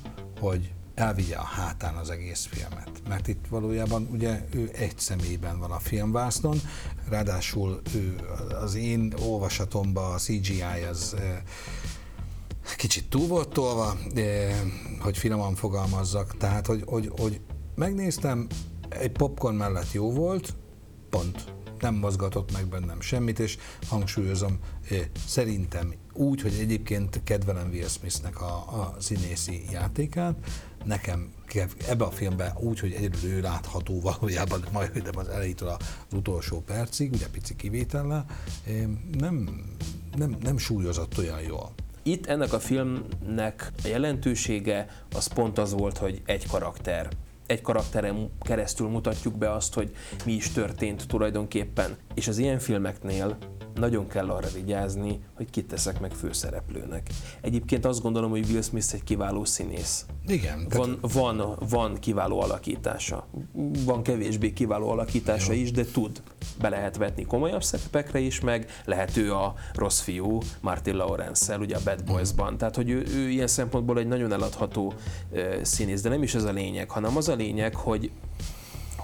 [0.41, 2.91] hogy elvigye a hátán az egész filmet.
[3.09, 6.61] Mert itt valójában ugye ő egy személyben van a filmvásznon,
[7.09, 8.17] ráadásul ő,
[8.63, 11.17] az én olvasatomban a CGI az
[12.77, 13.97] kicsit túl volt tolva,
[15.01, 17.41] hogy finoman fogalmazzak, tehát hogy, hogy, hogy
[17.75, 18.47] megnéztem,
[18.89, 20.55] egy popcorn mellett jó volt,
[21.11, 21.45] pont.
[21.79, 24.59] Nem mozgatott meg bennem semmit, és hangsúlyozom,
[25.27, 30.35] szerintem úgy, hogy egyébként kedvelem Will Smithnek a, a színészi játékát,
[30.85, 31.33] nekem
[31.88, 35.77] ebbe a filmben úgy, hogy egyedül ő látható valójában majdnem az elejétől az
[36.12, 38.25] utolsó percig, ugye pici kivétellel,
[39.18, 39.64] nem,
[40.16, 41.73] nem, nem súlyozott olyan jól.
[42.03, 47.09] Itt ennek a filmnek a jelentősége az pont az volt, hogy egy karakter
[47.47, 51.97] egy karakteren keresztül mutatjuk be azt, hogy mi is történt tulajdonképpen.
[52.14, 53.37] És az ilyen filmeknél
[53.75, 57.11] nagyon kell arra vigyázni, hogy kit teszek meg főszereplőnek.
[57.41, 60.07] Egyébként azt gondolom, hogy Will Smith egy kiváló színész.
[60.27, 60.67] Igen.
[60.71, 63.27] Van, van, van kiváló alakítása.
[63.85, 65.61] Van kevésbé kiváló alakítása Jó.
[65.61, 66.23] is, de tud.
[66.61, 71.77] Be lehet vetni komolyabb szerepekre is, meg lehet ő a rossz fiú Martin Lawrence-el, ugye
[71.77, 72.59] a Bad Boys-ban.
[72.59, 74.95] Tehát, hogy ő, ő ilyen szempontból egy nagyon eladható
[75.31, 78.11] uh, színész, de nem is ez a lényeg, hanem az a lényeg, hogy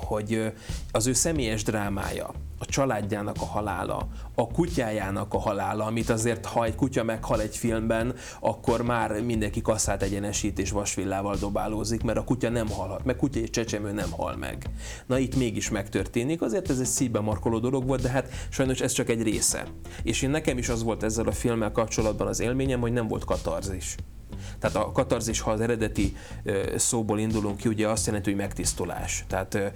[0.05, 0.53] hogy
[0.91, 6.65] az ő személyes drámája, a családjának a halála, a kutyájának a halála, amit azért, ha
[6.65, 12.25] egy kutya meghal egy filmben, akkor már mindenki kasszát egyenesít és vasvillával dobálózik, mert a
[12.25, 14.71] kutya nem halhat, meg kutya és csecsemő nem hal meg.
[15.07, 18.93] Na itt mégis megtörténik, azért ez egy szívbe markoló dolog volt, de hát sajnos ez
[18.93, 19.67] csak egy része.
[20.03, 23.25] És én nekem is az volt ezzel a filmmel kapcsolatban az élményem, hogy nem volt
[23.25, 23.95] katarzis.
[24.59, 26.17] Tehát a katarzis, ha az eredeti
[26.77, 29.25] szóból indulunk ki, ugye azt jelenti, hogy megtisztulás.
[29.29, 29.73] Tehát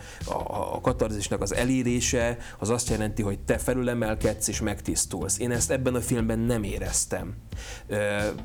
[0.73, 5.39] a katarzisnak az elérése az azt jelenti, hogy te felülemelkedsz és megtisztulsz.
[5.39, 7.35] Én ezt ebben a filmben nem éreztem.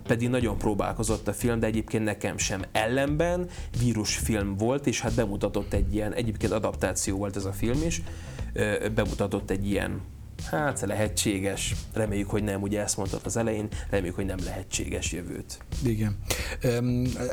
[0.04, 2.62] Pedig nagyon próbálkozott a film, de egyébként nekem sem.
[2.72, 8.02] Ellenben vírusfilm volt, és hát bemutatott egy ilyen, egyébként adaptáció volt ez a film is,
[8.96, 10.02] bemutatott egy ilyen
[10.46, 11.76] Hát lehetséges.
[11.94, 15.60] Reméljük, hogy nem, ugye ezt mondtad az elején, reméljük, hogy nem lehetséges jövőt.
[15.84, 16.18] Igen.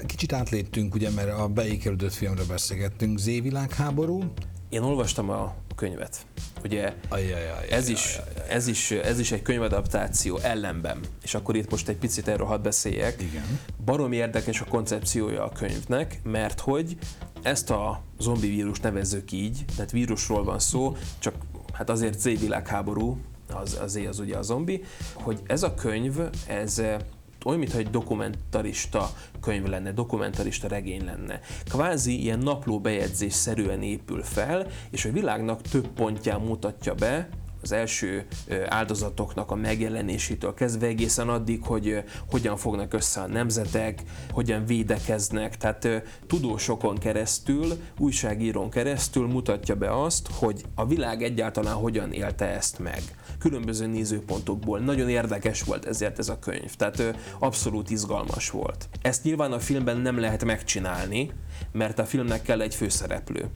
[0.06, 3.18] Kicsit átléptünk, ugye, mert a beékelődött filmről beszélgettünk.
[3.18, 4.22] Z-világháború.
[4.68, 6.26] Én olvastam a könyvet.
[6.64, 11.88] Ugye ajajaj, ez, is, ez, is, ez is egy könyvadaptáció ellenben, és akkor itt most
[11.88, 13.22] egy picit erről hadd beszéljek.
[13.22, 13.58] Igen.
[13.84, 16.96] Baromi érdekes a koncepciója a könyvnek, mert hogy
[17.42, 21.34] ezt a zombi vírus nevezzük így, tehát vírusról van szó, csak
[21.74, 23.18] hát azért Z világháború,
[23.52, 24.82] az, az az ugye a zombi,
[25.12, 26.96] hogy ez a könyv, ez eh,
[27.44, 29.10] olyan, mintha egy dokumentarista
[29.40, 31.40] könyv lenne, dokumentarista regény lenne.
[31.64, 37.28] Kvázi ilyen napló bejegyzés szerűen épül fel, és a világnak több pontján mutatja be,
[37.64, 38.26] az első
[38.68, 45.56] áldozatoknak a megjelenésétől kezdve egészen addig, hogy hogyan fognak össze a nemzetek, hogyan védekeznek.
[45.56, 45.88] Tehát
[46.26, 47.66] tudósokon keresztül,
[47.98, 53.02] újságírón keresztül mutatja be azt, hogy a világ egyáltalán hogyan élte ezt meg.
[53.38, 54.78] Különböző nézőpontokból.
[54.78, 56.74] Nagyon érdekes volt ezért ez a könyv.
[56.76, 58.88] Tehát abszolút izgalmas volt.
[59.02, 61.30] Ezt nyilván a filmben nem lehet megcsinálni,
[61.72, 63.50] mert a filmnek kell egy főszereplő.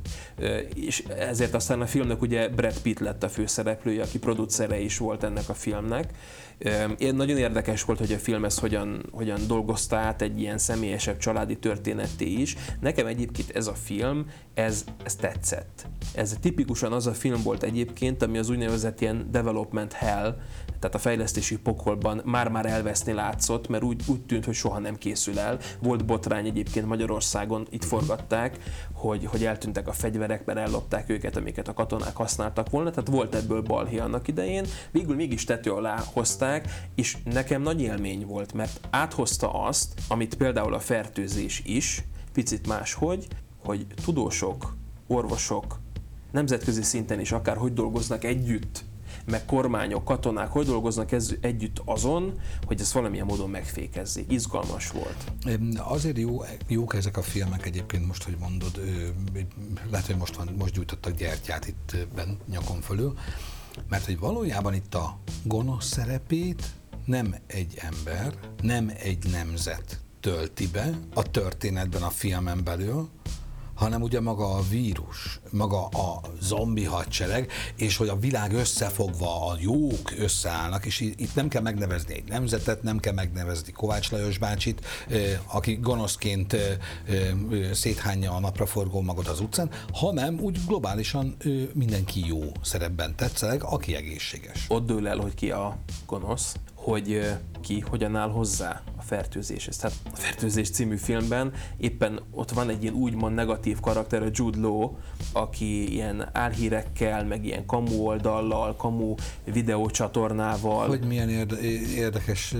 [0.74, 5.22] És ezért aztán a filmnek ugye Brad Pitt lett a főszereplője, aki producere is volt
[5.22, 6.10] ennek a filmnek.
[6.98, 11.16] Én nagyon érdekes volt, hogy a film ezt hogyan, hogyan dolgozta át egy ilyen személyesebb
[11.16, 12.56] családi történetté is.
[12.80, 15.86] Nekem egyébként ez a film, ez, ez tetszett.
[16.14, 20.36] Ez tipikusan az a film volt egyébként, ami az úgynevezett ilyen development hell,
[20.78, 25.38] tehát a fejlesztési pokolban már-már elveszni látszott, mert úgy, úgy tűnt, hogy soha nem készül
[25.38, 25.58] el.
[25.82, 28.56] Volt botrány egyébként Magyarországon, itt forgatták,
[28.92, 33.34] hogy, hogy eltűntek a fegyverek, mert ellopták őket, amiket a katonák használtak volna, tehát volt
[33.34, 34.64] ebből balhé annak idején.
[34.90, 36.47] Végül mégis tető alá hozták,
[36.94, 43.26] és nekem nagy élmény volt, mert áthozta azt, amit például a fertőzés is, picit máshogy,
[43.64, 45.80] hogy tudósok, orvosok,
[46.32, 48.84] nemzetközi szinten is akár hogy dolgoznak együtt
[49.24, 54.32] meg kormányok, katonák hogy dolgoznak ez, együtt azon, hogy ezt valamilyen módon megfékezzék.
[54.32, 55.32] Izgalmas volt.
[55.76, 58.80] Azért jó, jók ezek a filmek egyébként most, hogy mondod,
[59.90, 63.18] lehet, hogy most, van, most gyújtottak gyertyát itt bent nyakon fölül,
[63.88, 66.62] mert hogy valójában itt a gonosz szerepét
[67.04, 73.08] nem egy ember, nem egy nemzet tölti be a történetben, a filmen belül,
[73.78, 79.56] hanem ugye maga a vírus, maga a zombi hadsereg, és hogy a világ összefogva a
[79.60, 84.86] jók összeállnak, és itt nem kell megnevezni egy nemzetet, nem kell megnevezni Kovács Lajos bácsit,
[85.46, 86.56] aki gonoszként
[87.72, 91.36] széthányja a napraforgó magot az utcán, hanem úgy globálisan
[91.72, 94.64] mindenki jó szerepben tetszeleg, aki egészséges.
[94.68, 99.76] Ott dől el, hogy ki a gonosz, hogy ki hogyan áll hozzá fertőzéshez.
[99.76, 104.60] Tehát a Fertőzés című filmben éppen ott van egy ilyen úgymond negatív karakter, a Jude
[104.60, 104.94] Law,
[105.32, 110.86] aki ilyen álhírekkel, meg ilyen kamu oldallal, kamu videócsatornával.
[110.86, 111.60] Hogy milyen érde-
[111.96, 112.54] érdekes,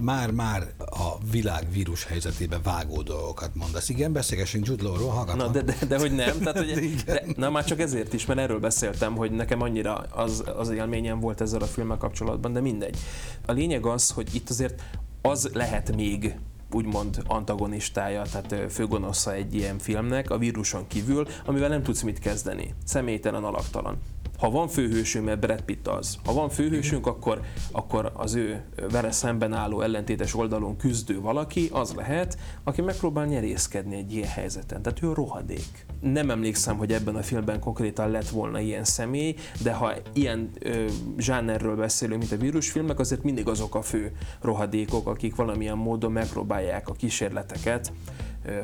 [0.00, 3.88] már-már a világ vírus helyzetében vágó dolgokat mondasz.
[3.88, 5.38] Igen, beszélgessünk Jude Law-ról, hallgatom.
[5.38, 8.40] Na, de, de, de, hogy nem, tehát, hogy, de, na már csak ezért is, mert
[8.40, 12.96] erről beszéltem, hogy nekem annyira az, az élményem volt ezzel a filmmel kapcsolatban, de mindegy.
[13.46, 14.82] A lényeg az, hogy itt azért
[15.22, 16.36] az lehet még
[16.72, 22.74] úgymond antagonistája, tehát főgonosza egy ilyen filmnek a víruson kívül, amivel nem tudsz mit kezdeni.
[22.84, 23.98] Személytelen, alaktalan.
[24.38, 27.40] Ha van főhősünk, mert Brad Pitt az, ha van főhősünk, akkor,
[27.72, 33.96] akkor az ő vele szemben álló ellentétes oldalon küzdő valaki, az lehet, aki megpróbál nyerészkedni
[33.96, 34.82] egy ilyen helyzeten.
[34.82, 35.86] Tehát ő rohadék.
[36.02, 40.86] Nem emlékszem, hogy ebben a filmben konkrétan lett volna ilyen személy, de ha ilyen ö,
[41.18, 46.88] zsánerről beszélünk, mint a vírusfilmek, azért mindig azok a fő rohadékok, akik valamilyen módon megpróbálják
[46.88, 47.92] a kísérleteket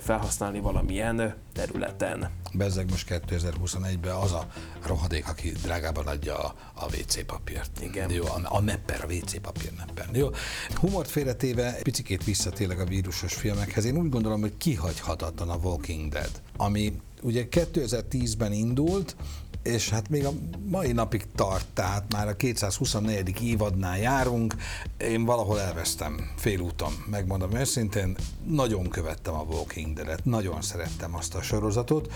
[0.01, 2.31] felhasználni valamilyen területen.
[2.53, 4.47] Bezzeg most 2021-ben az a
[4.87, 7.81] rohadék, aki drágában adja a, a WC papírt.
[7.83, 8.11] Igen.
[8.11, 10.09] Jó, a, a nepper, a WC papír nepper.
[10.13, 10.29] Jó.
[10.75, 13.85] Humort félretéve picikét visszatérek a vírusos filmekhez.
[13.85, 19.17] Én úgy gondolom, hogy kihagyhatatlan a Walking Dead, ami ugye 2010-ben indult,
[19.63, 20.33] és hát még a
[20.69, 23.43] mai napig tart, tehát már a 224.
[23.43, 24.55] évadnál járunk,
[24.99, 31.43] én valahol elvesztem félúton, megmondom őszintén, nagyon követtem a Walking Dead-et, nagyon szerettem azt a
[31.43, 32.13] sorozatot,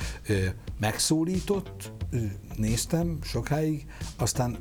[0.81, 1.93] megszólított,
[2.57, 3.87] néztem sokáig,
[4.17, 4.59] aztán,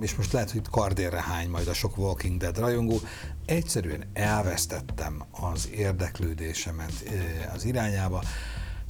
[0.00, 3.00] és most lehet, hogy kardérre hány majd a sok Walking Dead rajongó,
[3.46, 6.92] egyszerűen elvesztettem az érdeklődésemet
[7.54, 8.22] az irányába,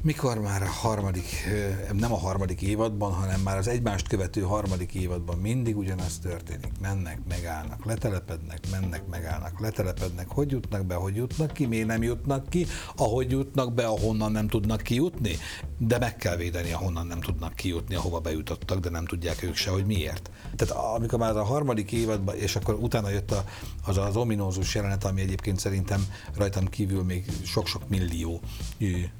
[0.03, 1.49] mikor már a harmadik,
[1.93, 6.73] nem a harmadik évadban, hanem már az egymást követő harmadik évadban mindig ugyanaz történik.
[6.81, 10.29] Mennek, megállnak, letelepednek, mennek, megállnak, letelepednek.
[10.29, 14.49] Hogy jutnak be, hogy jutnak ki, miért nem jutnak ki, ahogy jutnak be, ahonnan nem
[14.49, 15.37] tudnak kijutni,
[15.79, 19.71] de meg kell védeni, ahonnan nem tudnak kijutni, ahova bejutottak, de nem tudják ők se,
[19.71, 20.31] hogy miért.
[20.57, 23.45] Tehát amikor már a harmadik évadban, és akkor utána jött a,
[23.87, 28.41] az az ominózus jelenet, ami egyébként szerintem rajtam kívül még sok-sok millió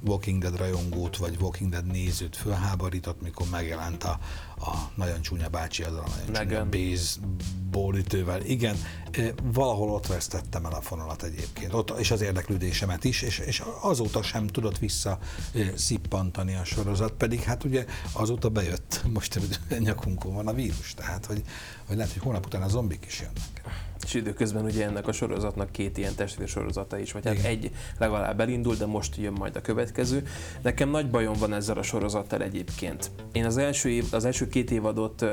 [0.05, 4.19] Walking Dead rajongót vagy Walking Dead nézőt fölháborított, mikor megjelent a,
[4.59, 6.65] a nagyon csúnya bácsi az a nagyon csúnya.
[8.47, 8.77] Igen,
[9.43, 14.23] valahol ott vesztettem el a fonalat egyébként, ott, és az érdeklődésemet is, és, és azóta
[14.23, 15.19] sem tudott vissza
[15.75, 19.41] szippantani a sorozat, pedig hát ugye azóta bejött, most
[19.79, 21.43] nyakunkon van a vírus, tehát hogy,
[21.87, 23.91] hogy lehet, hogy hónap után a zombik is jönnek.
[24.05, 26.51] És időközben ugye ennek a sorozatnak két ilyen testvér
[27.01, 27.47] is, vagy hát Igen.
[27.47, 30.27] egy legalább elindul, de most jön majd a következő.
[30.63, 33.11] Nekem nagy bajom van ezzel a sorozattal egyébként.
[33.33, 35.25] Én az első, év, az első két évadot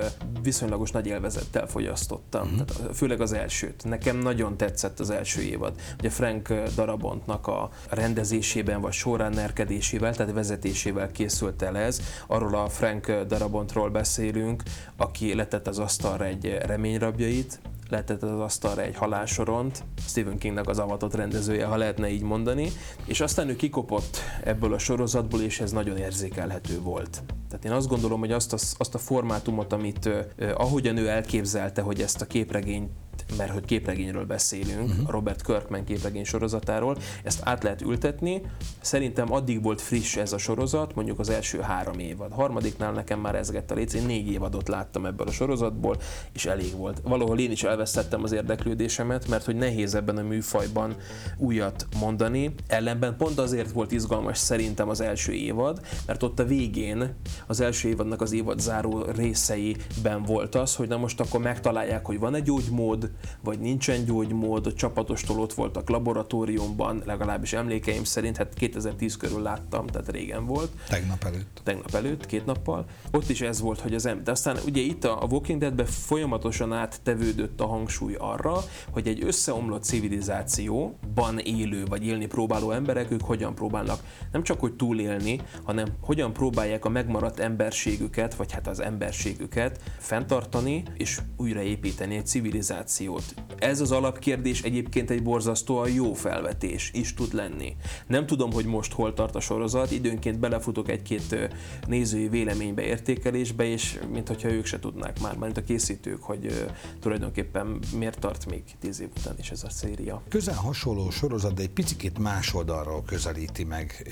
[0.42, 2.66] viszonylagos nagy élvezettel fogyasztottam, uh-huh.
[2.66, 3.84] tehát főleg az elsőt.
[3.84, 5.80] Nekem nagyon tetszett az első évad.
[6.00, 12.02] Ugye Frank Darabontnak a rendezésében vagy sorrenderkedésével, tehát vezetésével készült el ez.
[12.28, 14.64] Arról a Frank Darabontról beszélünk,
[14.98, 21.16] aki letett az asztalra egy reményrabjait, letett az asztalra egy halálsoront, Stephen Kingnek az avatott
[21.16, 22.72] rendezője, ha lehetne így mondani,
[23.06, 27.24] és aztán ő kikopott ebből a sorozatból, és ez nagyon érzékelhető volt.
[27.50, 31.82] Tehát én azt gondolom, hogy azt a, azt a formátumot, amit uh, ahogyan ő elképzelte,
[31.82, 32.90] hogy ezt a képregényt
[33.38, 35.08] mert hogy képregényről beszélünk, uh-huh.
[35.08, 38.42] a Robert Kirkman képregény sorozatáról, ezt át lehet ültetni.
[38.82, 42.32] Szerintem addig volt friss ez a sorozat, mondjuk az első három évad.
[42.32, 45.98] Harmadiknál nekem már ezgett a léc, én négy évadot láttam ebből a sorozatból,
[46.34, 47.02] és elég volt.
[47.04, 50.96] Valahol én is elvesztettem az érdeklődésemet, mert hogy nehéz ebben a műfajban
[51.38, 52.56] újat mondani.
[52.68, 57.16] Ellenben pont azért volt izgalmas szerintem az első évad, mert ott a végén
[57.48, 62.20] az első évadnak az évad záró részeiben volt az, hogy na most akkor megtalálják, hogy
[62.20, 63.12] van egy gyógymód,
[63.44, 69.88] vagy nincsen gyógymód, a csapatostól ott voltak laboratóriumban, legalábbis emlékeim szerint, hát 2010 körül láttam,
[69.88, 70.72] tehát régen volt.
[70.88, 71.62] Tegnap előtt.
[71.64, 72.86] Tegnap előtt, két nappal.
[73.12, 74.24] Ott is ez volt, hogy az ember.
[74.24, 78.58] De aztán ugye itt a Walking Deadben folyamatosan áttevődött a hangsúly arra,
[78.92, 84.00] hogy egy összeomlott civilizációban élő vagy élni próbáló emberek, ők hogyan próbálnak
[84.32, 90.84] nem csak hogy túlélni, hanem hogyan próbálják a megmaradt emberségüket, vagy hát az emberségüket fenntartani
[90.98, 93.44] és újraépíteni egy civilizáció korrupciót.
[93.58, 97.76] Ez az alapkérdés egyébként egy borzasztóan jó felvetés is tud lenni.
[98.08, 101.50] Nem tudom, hogy most hol tart a sorozat, időnként belefutok egy-két
[101.88, 108.20] nézői véleménybe, értékelésbe, és mintha ők se tudnák már, mint a készítők, hogy tulajdonképpen miért
[108.20, 110.22] tart még tíz év után is ez a széria.
[110.30, 114.08] Közel hasonló sorozat, de egy picit más oldalról közelíti meg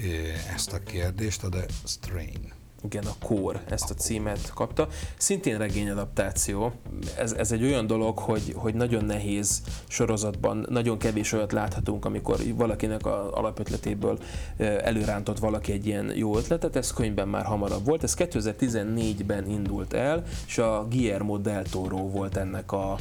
[0.53, 4.87] ezt a kérdést, a The Strain igen, a Core ezt a címet kapta.
[5.17, 6.71] Szintén regényadaptáció.
[7.17, 12.39] Ez, ez egy olyan dolog, hogy, hogy nagyon nehéz sorozatban, nagyon kevés olyat láthatunk, amikor
[12.55, 14.19] valakinek a alapötletéből
[14.57, 18.03] előrántott valaki egy ilyen jó ötletet, ez könyvben már hamarabb volt.
[18.03, 22.97] Ez 2014-ben indult el, és a Guillermo del Toro volt ennek a,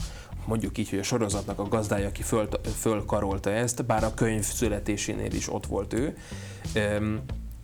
[0.46, 2.48] mondjuk így, hogy a sorozatnak a gazdája, aki föl,
[2.78, 6.16] fölkarolta ezt, bár a könyv születésénél is ott volt ő.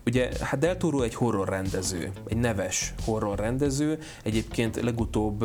[0.06, 5.44] Ugye, hát Del Toro egy horror rendező, egy neves horror rendező, egyébként legutóbb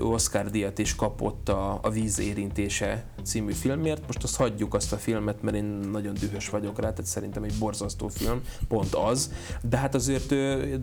[0.00, 4.96] Oscar díjat is kapott a, a Víz érintése című filmért, most azt hagyjuk azt a
[4.96, 9.32] filmet, mert én nagyon dühös vagyok rá, tehát szerintem egy borzasztó film, pont az,
[9.62, 10.28] de hát azért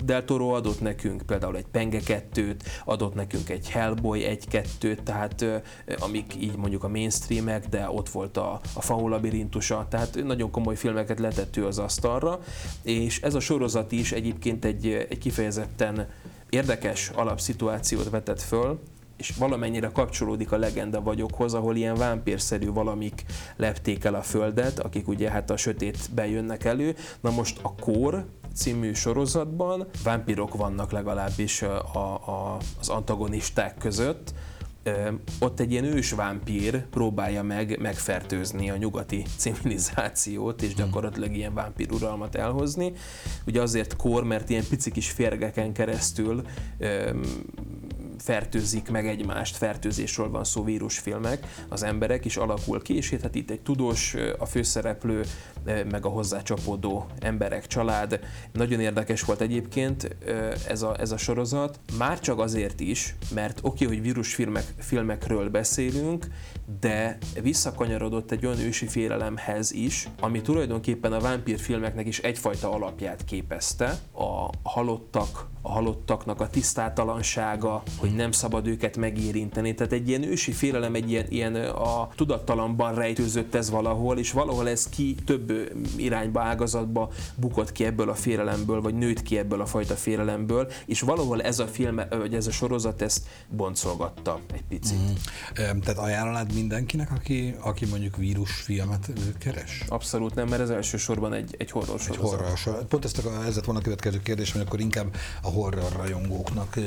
[0.06, 5.46] Del Toro adott nekünk például egy Penge 2 adott nekünk egy Hellboy 1-2-t, tehát
[6.00, 10.76] amik így mondjuk a mainstreamek, de ott volt a, a Faul labirintusa, tehát nagyon komoly
[10.76, 12.40] filmeket letett ő az asztalra,
[12.82, 16.08] és ez a sorozat is egyébként egy, egy kifejezetten
[16.50, 18.80] érdekes alapszituációt vetett föl,
[19.18, 23.26] és valamennyire kapcsolódik a legenda vagyokhoz, ahol ilyen vámpírszerű valamik
[23.56, 26.96] lepték el a földet, akik ugye hát a sötétben jönnek elő.
[27.22, 28.26] Na most a kór
[28.56, 34.34] című sorozatban vámpírok vannak legalábbis a, a, az antagonisták között,
[35.40, 41.92] ott egy ilyen ős vámpír próbálja meg megfertőzni a nyugati civilizációt, és gyakorlatilag ilyen vámpír
[41.92, 42.94] uralmat elhozni.
[43.46, 46.44] Ugye azért kor, mert ilyen pici kis férgeken keresztül
[48.18, 53.50] fertőzik meg egymást, fertőzésről van szó vírusfilmek, az emberek is alakul ki, és hát itt
[53.50, 55.24] egy tudós, a főszereplő,
[55.66, 58.20] meg a hozzácsapódó emberek, család.
[58.52, 60.16] Nagyon érdekes volt egyébként
[60.68, 65.50] ez a, ez a sorozat, már csak azért is, mert oké, okay, hogy vírusfilmek filmekről
[65.50, 66.28] beszélünk,
[66.80, 74.00] de visszakanyarodott egy olyan ősi félelemhez is, ami tulajdonképpen a vámpírfilmeknek is egyfajta alapját képezte.
[74.14, 79.76] A halottak, a halottaknak a tisztátalansága, hogy nem szabad őket megérinteni.
[79.76, 84.70] Tehát egy ilyen ősi félelem, egy ilyen, ilyen a tudattalamban rejtőzött ez valahol, és valahol
[84.70, 85.52] ez ki több
[85.96, 91.02] irányba, ágazatba bukott ki ebből a félelemből, vagy nőtt ki ebből a fajta félelemből, és
[91.02, 94.98] valahol ez a film, vagy ez a sorozat ezt boncolgatta egy picit.
[94.98, 95.80] Mm.
[95.80, 99.84] Tehát ajánlanád mindenkinek, aki, aki mondjuk vírusfilmet keres?
[99.88, 102.34] Abszolút nem, mert ez elsősorban egy, egy horror sorozat.
[102.34, 102.88] Egy horror sorozat.
[102.88, 106.80] Pont ezt a, ez lett volna a következő kérdés, hogy akkor inkább a horror rajongóknak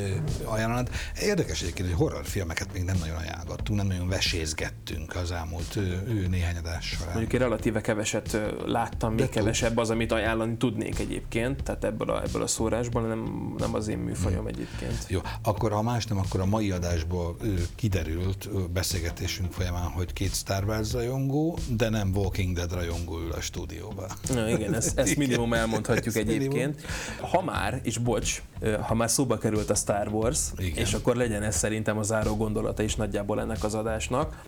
[0.45, 0.91] ajánlanád.
[1.21, 6.57] Érdekes egyébként, hogy horrorfilmeket még nem nagyon ajánlottunk, nem nagyon vesézgettünk az elmúlt ő, néhány
[6.57, 7.12] adás során.
[7.12, 12.11] Mondjuk én relatíve keveset láttam, még De kevesebb az, amit ajánlani tudnék egyébként, tehát ebből
[12.11, 14.46] a, ebből a szórásból, nem, nem az én műfajom hmm.
[14.46, 15.04] egyébként.
[15.09, 17.36] Jó, akkor ha más nem, akkor a mai adásból
[17.74, 23.40] kiderült beszélgetésünk folyamán, hogy két Star Wars rajongó, de nem Walking Dead rajongó ül a
[23.40, 24.09] stúdióban.
[24.34, 26.52] Na igen, ezt, ezt minimum elmondhatjuk ezt egyébként.
[26.52, 27.30] Minimum.
[27.30, 28.42] Ha már, és bocs,
[28.80, 30.76] ha már szóba került a Star Wars, Igen.
[30.76, 34.44] és akkor legyen ez szerintem a záró gondolata is nagyjából ennek az adásnak,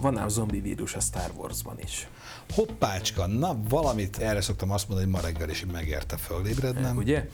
[0.00, 2.08] van ám zombi vírus a Star Warsban is.
[2.52, 6.96] Hoppácska, na valamit erre szoktam azt mondani, hogy ma reggel is megérte fölébrednem.
[6.96, 7.28] Ugye?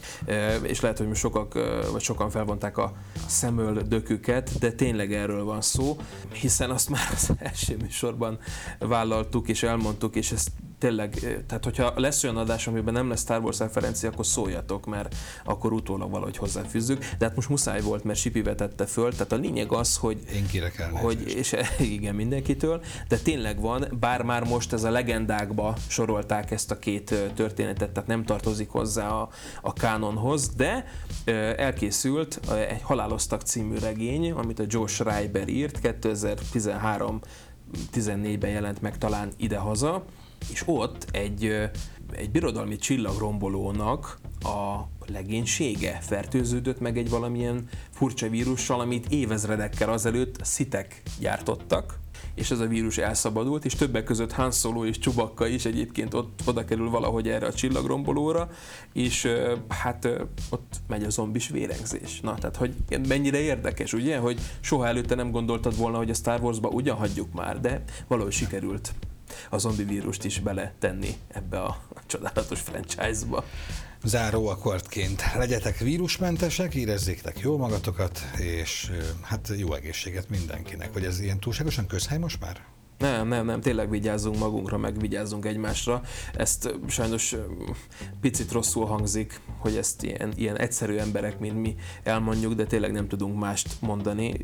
[0.63, 1.53] És lehet, hogy most sokak,
[1.93, 2.93] vagy sokan felvonták a
[3.27, 5.97] szemöldöküket, de tényleg erről van szó,
[6.33, 8.39] hiszen azt már az első műsorban
[8.79, 10.51] vállaltuk és elmondtuk, és ezt
[10.81, 11.15] tényleg,
[11.47, 15.15] tehát hogyha lesz olyan adás, amiben nem lesz Star Wars referencia, akkor szóljatok, mert
[15.45, 16.99] akkor utólag valahogy hozzáfűzzük.
[16.99, 19.11] De hát most muszáj volt, mert Sipi vetette föl.
[19.13, 20.23] Tehát a lényeg az, hogy...
[20.35, 21.57] Én kire kell hogy, és
[21.97, 27.15] igen, mindenkitől, de tényleg van, bár már most ez a legendákba sorolták ezt a két
[27.35, 29.29] történetet, tehát nem tartozik hozzá a,
[29.63, 30.85] a kánonhoz, de
[31.57, 37.21] elkészült egy Haláloztak című regény, amit a Joe Schreiber írt, 2013
[37.95, 40.05] 14-ben jelent meg talán idehaza,
[40.53, 41.71] és ott egy,
[42.13, 51.03] egy birodalmi csillagrombolónak a legénysége fertőződött meg egy valamilyen furcsa vírussal, amit évezredekkel azelőtt szitek
[51.19, 51.99] gyártottak,
[52.35, 56.41] és ez a vírus elszabadult, és többek között Han Solo és Csubakka is egyébként ott
[56.45, 58.51] oda kerül valahogy erre a csillagrombolóra,
[58.93, 59.29] és
[59.69, 60.09] hát
[60.51, 62.21] ott megy a zombis vérengzés.
[62.21, 62.75] Na, tehát hogy
[63.09, 67.33] mennyire érdekes, ugye, hogy soha előtte nem gondoltad volna, hogy a Star Wars-ba ugyan hagyjuk
[67.33, 68.95] már, de valahogy sikerült
[69.51, 73.45] a zombi vírust is bele tenni ebbe a csodálatos franchise-ba.
[74.05, 78.91] Záró akkordként legyetek vírusmentesek, érezzétek jól magatokat, és
[79.23, 80.93] hát jó egészséget mindenkinek.
[80.93, 82.61] Vagy ez ilyen túlságosan közhely most már?
[83.01, 86.03] Nem, nem, nem, tényleg vigyázzunk magunkra, meg vigyázzunk egymásra.
[86.35, 87.37] Ezt sajnos
[88.21, 93.09] picit rosszul hangzik, hogy ezt ilyen, ilyen egyszerű emberek, mint mi elmondjuk, de tényleg nem
[93.09, 94.35] tudunk mást mondani.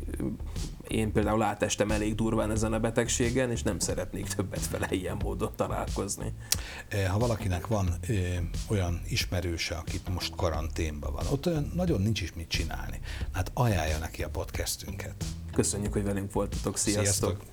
[0.87, 5.51] Én például átestem elég durván ezen a betegségen, és nem szeretnék többet vele ilyen módon
[5.55, 6.33] találkozni.
[7.09, 8.13] Ha valakinek van ö,
[8.67, 12.99] olyan ismerőse, akit most karanténban van, ott olyan nagyon nincs is mit csinálni.
[13.31, 15.25] Hát ajánlja neki a podcastünket.
[15.53, 16.77] Köszönjük, hogy velünk voltatok.
[16.77, 17.03] Sziasztok!
[17.03, 17.45] Sziasztok.